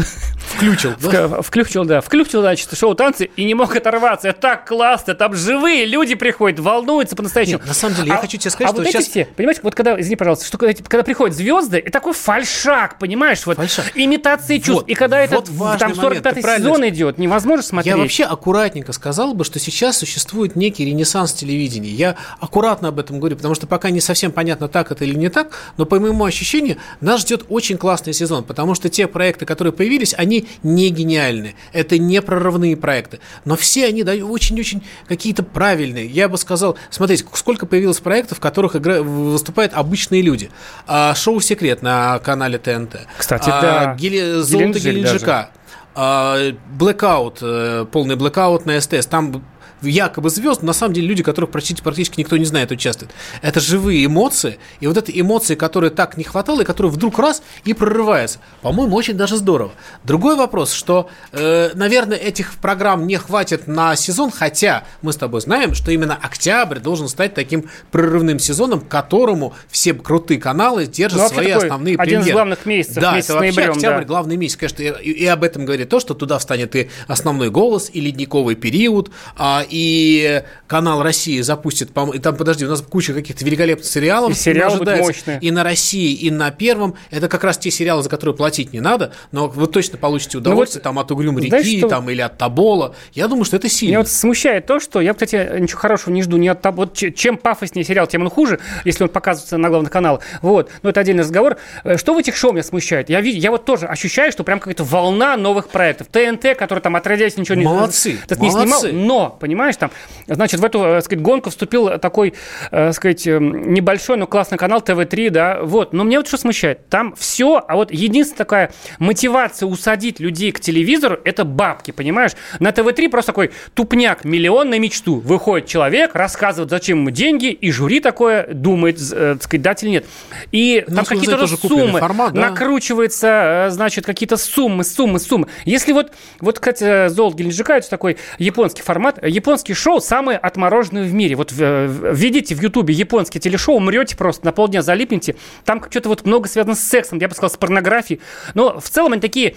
[0.55, 1.41] Включил, да?
[1.41, 2.01] Включил, да.
[2.01, 4.29] Включил, значит, шоу танцы и не мог оторваться.
[4.29, 7.59] Это так классно, там живые люди приходят, волнуются по-настоящему.
[7.59, 9.03] Нет, на самом деле, я А- хочу тебе сказать, а что вот сейчас...
[9.03, 12.99] эти все, понимаешь, вот когда, извини, пожалуйста, что когда, когда приходят звезды, и такой фальшак,
[12.99, 13.57] понимаешь, вот
[13.95, 14.83] имитации чувств.
[14.83, 17.95] Вот, и когда это вот важный там момент, ты 45-й правильно сезон идет, невозможно смотреть.
[17.95, 21.89] Я вообще аккуратненько сказал бы, что сейчас существует некий ренессанс телевидения.
[21.89, 25.29] Я аккуратно об этом говорю, потому что пока не совсем понятно, так это или не
[25.29, 29.73] так, но по моему ощущению, нас ждет очень классный сезон, потому что те проекты, которые
[29.73, 31.55] появились, они не гениальны.
[31.73, 33.19] Это не прорывные проекты.
[33.45, 36.07] Но все они дают очень-очень какие-то правильные.
[36.07, 39.01] Я бы сказал, смотрите, сколько появилось проектов, в которых игра...
[39.01, 40.49] выступают обычные люди.
[40.87, 43.07] А, шоу «Секрет» на канале ТНТ.
[43.17, 43.95] Кстати, А, да.
[43.95, 45.49] Гели- «Золото Геленджик Геленджика».
[45.95, 49.43] А, Blackout, э, полный блэкаут на СТС, там
[49.81, 53.11] якобы звезд, на самом деле люди, которых практически, практически никто не знает, участвуют.
[53.41, 57.41] Это живые эмоции, и вот эти эмоции, которые так не хватало, и которые вдруг раз
[57.65, 58.39] и прорываются.
[58.61, 59.71] По-моему, очень даже здорово.
[60.03, 65.41] Другой вопрос, что, э, наверное, этих программ не хватит на сезон, хотя мы с тобой
[65.41, 71.21] знаем, что именно октябрь должен стать таким прорывным сезоном, к которому все крутые каналы держат
[71.21, 72.33] Ну, свои основные один из премьеры.
[72.33, 74.05] главных месяцев, да, месяц это вообще ноябрем, октябрь, да.
[74.05, 77.89] главный месяц, конечно, и, и об этом говорит то, что туда встанет и основной голос,
[77.91, 83.13] и ледниковый период, а, и канал России запустит, по- и там, подожди, у нас куча
[83.13, 84.31] каких-то великолепных сериалов.
[84.31, 85.39] И сериалы будут мощные.
[85.41, 86.95] И на России, и на Первом.
[87.11, 90.41] Это как раз те сериалы, за которые платить не надо, но вы точно получите Ну
[90.41, 92.95] удовольствие там от Угрюм знаешь, реки, что- там, или от Табола.
[93.13, 93.91] Я думаю, что это сильно.
[93.91, 96.77] Меня вот смущает то, что я, кстати, ничего хорошего не жду ни от того.
[96.77, 100.21] Вот чем пафоснее сериал, тем он хуже, если он показывается на главных каналах.
[100.41, 100.69] Вот.
[100.83, 101.57] Но это отдельный разговор.
[101.83, 103.09] Э, Что в этих шоу меня смущает?
[103.09, 106.07] Я, я вот тоже ощущаю, что прям какая-то волна новых проектов.
[106.11, 108.65] ТНТ, который там отродясь ничего не, Молодцы, не снимал.
[108.67, 108.91] молодцы.
[108.93, 109.47] Но, понимаешь,
[109.77, 109.91] там,
[110.27, 112.33] значит, в эту, э, сказать, гонку вступил такой,
[112.71, 115.93] э, сказать, э, небольшой, но классный канал ТВ-3, да, вот.
[115.93, 116.87] Но меня вот что смущает?
[116.89, 122.31] Там все, а вот единственная такая мотивация усадить людей к телевизору, это бабки, понимаешь?
[122.59, 125.15] На ТВ-3 просто такой тупняк, миллион на мечту.
[125.19, 129.89] Выходит человек, рассказывает, зачем ему деньги, и жюри такое думает, э, так сказать, дать или
[129.89, 130.05] нет.
[130.51, 132.49] И Ну, там какие-то суммы, формат, да.
[132.49, 135.47] накручивается, значит, какие-то суммы, суммы, суммы.
[135.65, 141.13] Если вот, вот, кстати, Золот Геленджика, это такой японский формат, японские шоу самые отмороженные в
[141.13, 141.35] мире.
[141.35, 145.37] Вот э, введите в Ютубе японские телешоу, умрете просто, на полдня залипнете.
[145.63, 148.19] Там что-то вот много связано с сексом, я бы сказал, с порнографией.
[148.55, 149.55] Но в целом они такие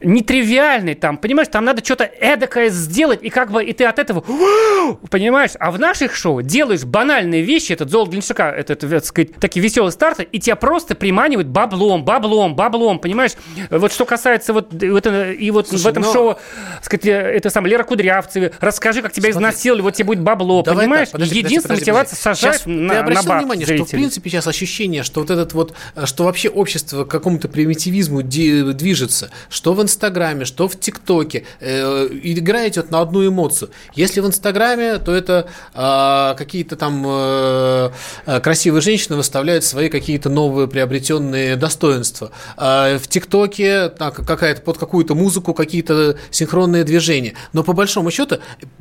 [0.00, 4.20] нетривиальный там, понимаешь, там надо что-то эдакое сделать, и как бы, и ты от этого,
[5.10, 9.62] понимаешь, а в наших шоу делаешь банальные вещи, этот Золото Гленшика, этот, так сказать, такие
[9.62, 13.32] веселые старты, и тебя просто приманивают баблом, баблом, баблом, понимаешь,
[13.70, 16.34] вот что касается вот, вот это- и вот Слушай, в этом но- шоу,
[16.76, 20.62] так сказать, э, это сам Лера Кудрявцева, расскажи, как тебя изнасиловали, вот тебе будет бабло,
[20.62, 22.40] Давай понимаешь, так, подожди, единственная подожди, мотивация подожди.
[22.40, 23.98] сажать Сейчас на, ты на обратил баб внимание, что в зрителей.
[23.98, 29.30] принципе сейчас ощущение, что вот этот вот, э, что вообще общество к какому-то примитивизму движется,
[29.50, 33.70] что в Инстаграме, что в ТикТоке, э, играет вот на одну эмоцию.
[33.94, 37.90] Если в Инстаграме, то это э, какие-то там э,
[38.26, 42.30] э, красивые женщины выставляют свои какие-то новые приобретенные достоинства.
[42.56, 47.34] А в ТикТоке какая-то под какую-то музыку какие-то синхронные движения.
[47.52, 48.36] Но по большому счету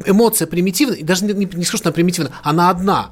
[0.05, 3.11] эмоция примитивная, и даже не, не, не скажу, что она примитивная, она одна.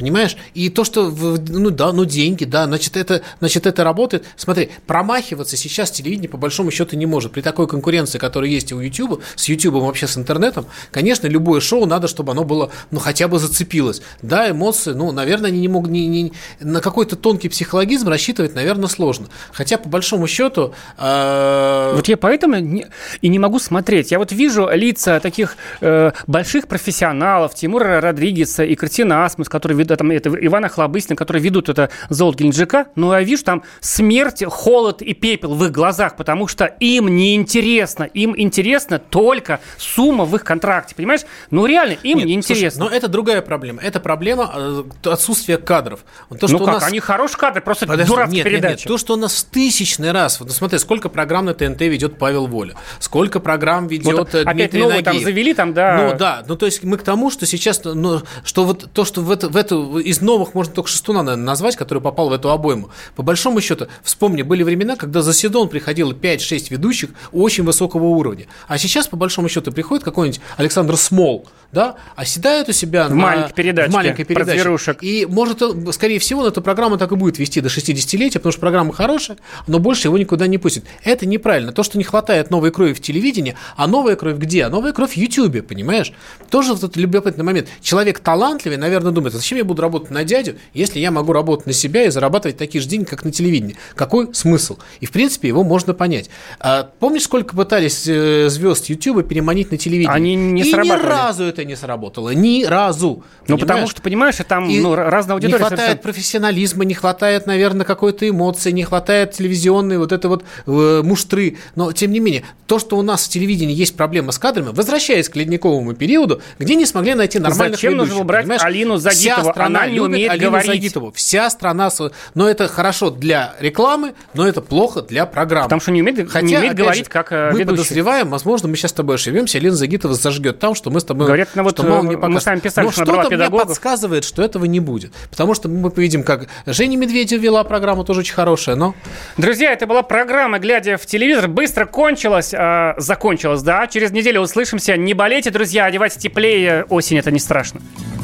[0.00, 0.34] Понимаешь?
[0.54, 4.24] И то, что, ну да, ну деньги, да, значит это, значит, это работает.
[4.36, 7.32] Смотри, промахиваться сейчас телевидение по большому счету не может.
[7.32, 11.84] При такой конкуренции, которая есть у YouTube, с YouTube вообще с интернетом, конечно, любое шоу
[11.84, 14.00] надо, чтобы оно было, ну, хотя бы зацепилось.
[14.22, 18.88] Да, эмоции, ну, наверное, они не могут, не, не- на какой-то тонкий психологизм рассчитывать, наверное,
[18.88, 19.26] сложно.
[19.52, 20.72] Хотя, по большому счету...
[20.96, 22.86] э, Вот я поэтому не-
[23.20, 24.10] и не могу смотреть.
[24.10, 29.89] Я вот вижу лица таких э, больших профессионалов, Тимура Родригеса и Картина Асмус, которые ведут,
[29.96, 35.02] там, это Ивана Хлобыстина, которые ведут это «Золото Геленджика», но я вижу там смерть, холод
[35.02, 38.04] и пепел в их глазах, потому что им не интересно.
[38.04, 41.22] Им интересно только сумма в их контракте, понимаешь?
[41.50, 42.84] Ну реально, им Нет, не слушай, интересно.
[42.84, 43.80] но это другая проблема.
[43.82, 46.00] Это проблема э, отсутствия кадров.
[46.28, 48.62] То, ну что у как, нас- они хорошие кадры, просто Подожди, дурацкая нет, нет, нет.
[48.62, 48.88] передача.
[48.88, 50.40] То, что у нас в тысячный раз.
[50.40, 54.42] Вот ну, смотри, сколько программ на ТНТ ведет Павел Воля, сколько программ ведет Вот э,
[54.42, 55.24] опять Дмитрий там Нагиев.
[55.24, 55.96] завели, там, да.
[55.96, 59.22] Ну да, ну то есть мы к тому, что сейчас, ну, что вот то, что
[59.22, 62.50] в, это, в эту, из новых можно только Шестуна, наверное, назвать, который попал в эту
[62.50, 62.90] обойму.
[63.16, 68.46] По большому счету, вспомни, были времена, когда за Седон приходило 5-6 ведущих очень высокого уровня.
[68.68, 73.16] А сейчас, по большому счету, приходит какой-нибудь Александр Смол, да, оседает у себя В на-
[73.22, 74.60] маленькой передачке в маленькой передаче.
[74.60, 74.98] зверушек.
[75.02, 75.62] И может,
[75.94, 79.78] скорее всего, эта программа так и будет вести до 60-летия, потому что программа хорошая, но
[79.78, 80.84] больше его никуда не пустят.
[81.04, 81.72] Это неправильно.
[81.72, 84.64] То, что не хватает новой крови в телевидении, а новая кровь где?
[84.64, 86.12] А новая кровь в Ютьюбе, понимаешь?
[86.50, 87.68] Тоже вот этот любопытный момент.
[87.80, 91.66] Человек талантливый, наверное, думает, «А зачем я буду работать на дядю, если я могу работать
[91.66, 93.76] на себя и зарабатывать такие же деньги, как на телевидении?
[93.94, 94.78] Какой смысл?
[95.00, 96.28] И, в принципе, его можно понять.
[96.58, 100.14] А помнишь, сколько пытались э, звезд Ютуба переманить на телевидение?
[100.14, 102.30] Они не и ни разу это не сработало.
[102.30, 103.24] Ни разу.
[103.46, 105.58] Ну, потому что, понимаешь, там И ну, разная не аудитория.
[105.58, 106.02] хватает совершенно.
[106.02, 111.58] профессионализма, не хватает, наверное, какой-то эмоции, не хватает телевизионной вот это вот э, муштры.
[111.76, 115.28] Но, тем не менее, то, что у нас в телевидении есть проблема с кадрами, возвращаясь
[115.28, 118.62] к ледниковому периоду, где не смогли найти нормальных Зачем нужно ведущих, брать понимаешь?
[118.62, 119.49] Алину Вся Загитову?
[119.52, 120.82] Страна Она не любит умеет Алину говорить.
[120.82, 121.12] Загитову.
[121.14, 121.90] Вся страна...
[122.34, 125.64] Но это хорошо для рекламы, но это плохо для программы.
[125.64, 127.82] Потому что не умеет, Хотя, не умеет говорить же, как э, мы ведущий.
[127.82, 131.26] подозреваем, возможно, мы сейчас с тобой ошибемся, Алина Загитова зажгет там, что мы с тобой...
[131.26, 132.42] Говорят, ну вот, что мало э, не мы покажет.
[132.42, 135.12] с вами писали, Но что что-то мне подсказывает, что этого не будет.
[135.30, 138.94] Потому что мы увидим, как Женя Медведева вела программу, тоже очень хорошая, но...
[139.36, 141.48] Друзья, это была программа «Глядя в телевизор».
[141.48, 143.86] Быстро кончилась, э, закончилась, да.
[143.86, 144.96] Через неделю услышимся.
[144.96, 146.84] Не болейте, друзья, одевайтесь теплее.
[146.88, 147.80] Осень– это не страшно.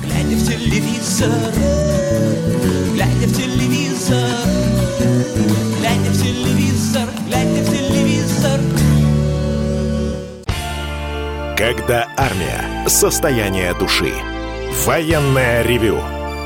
[0.09, 1.31] Глядя в телевизор,
[2.95, 4.31] глядя в телевизор,
[5.81, 8.61] глядя в телевизор, глядя в телевизор.
[11.57, 12.87] Когда армия.
[12.87, 14.13] Состояние души.
[14.85, 16.01] Военное ревю.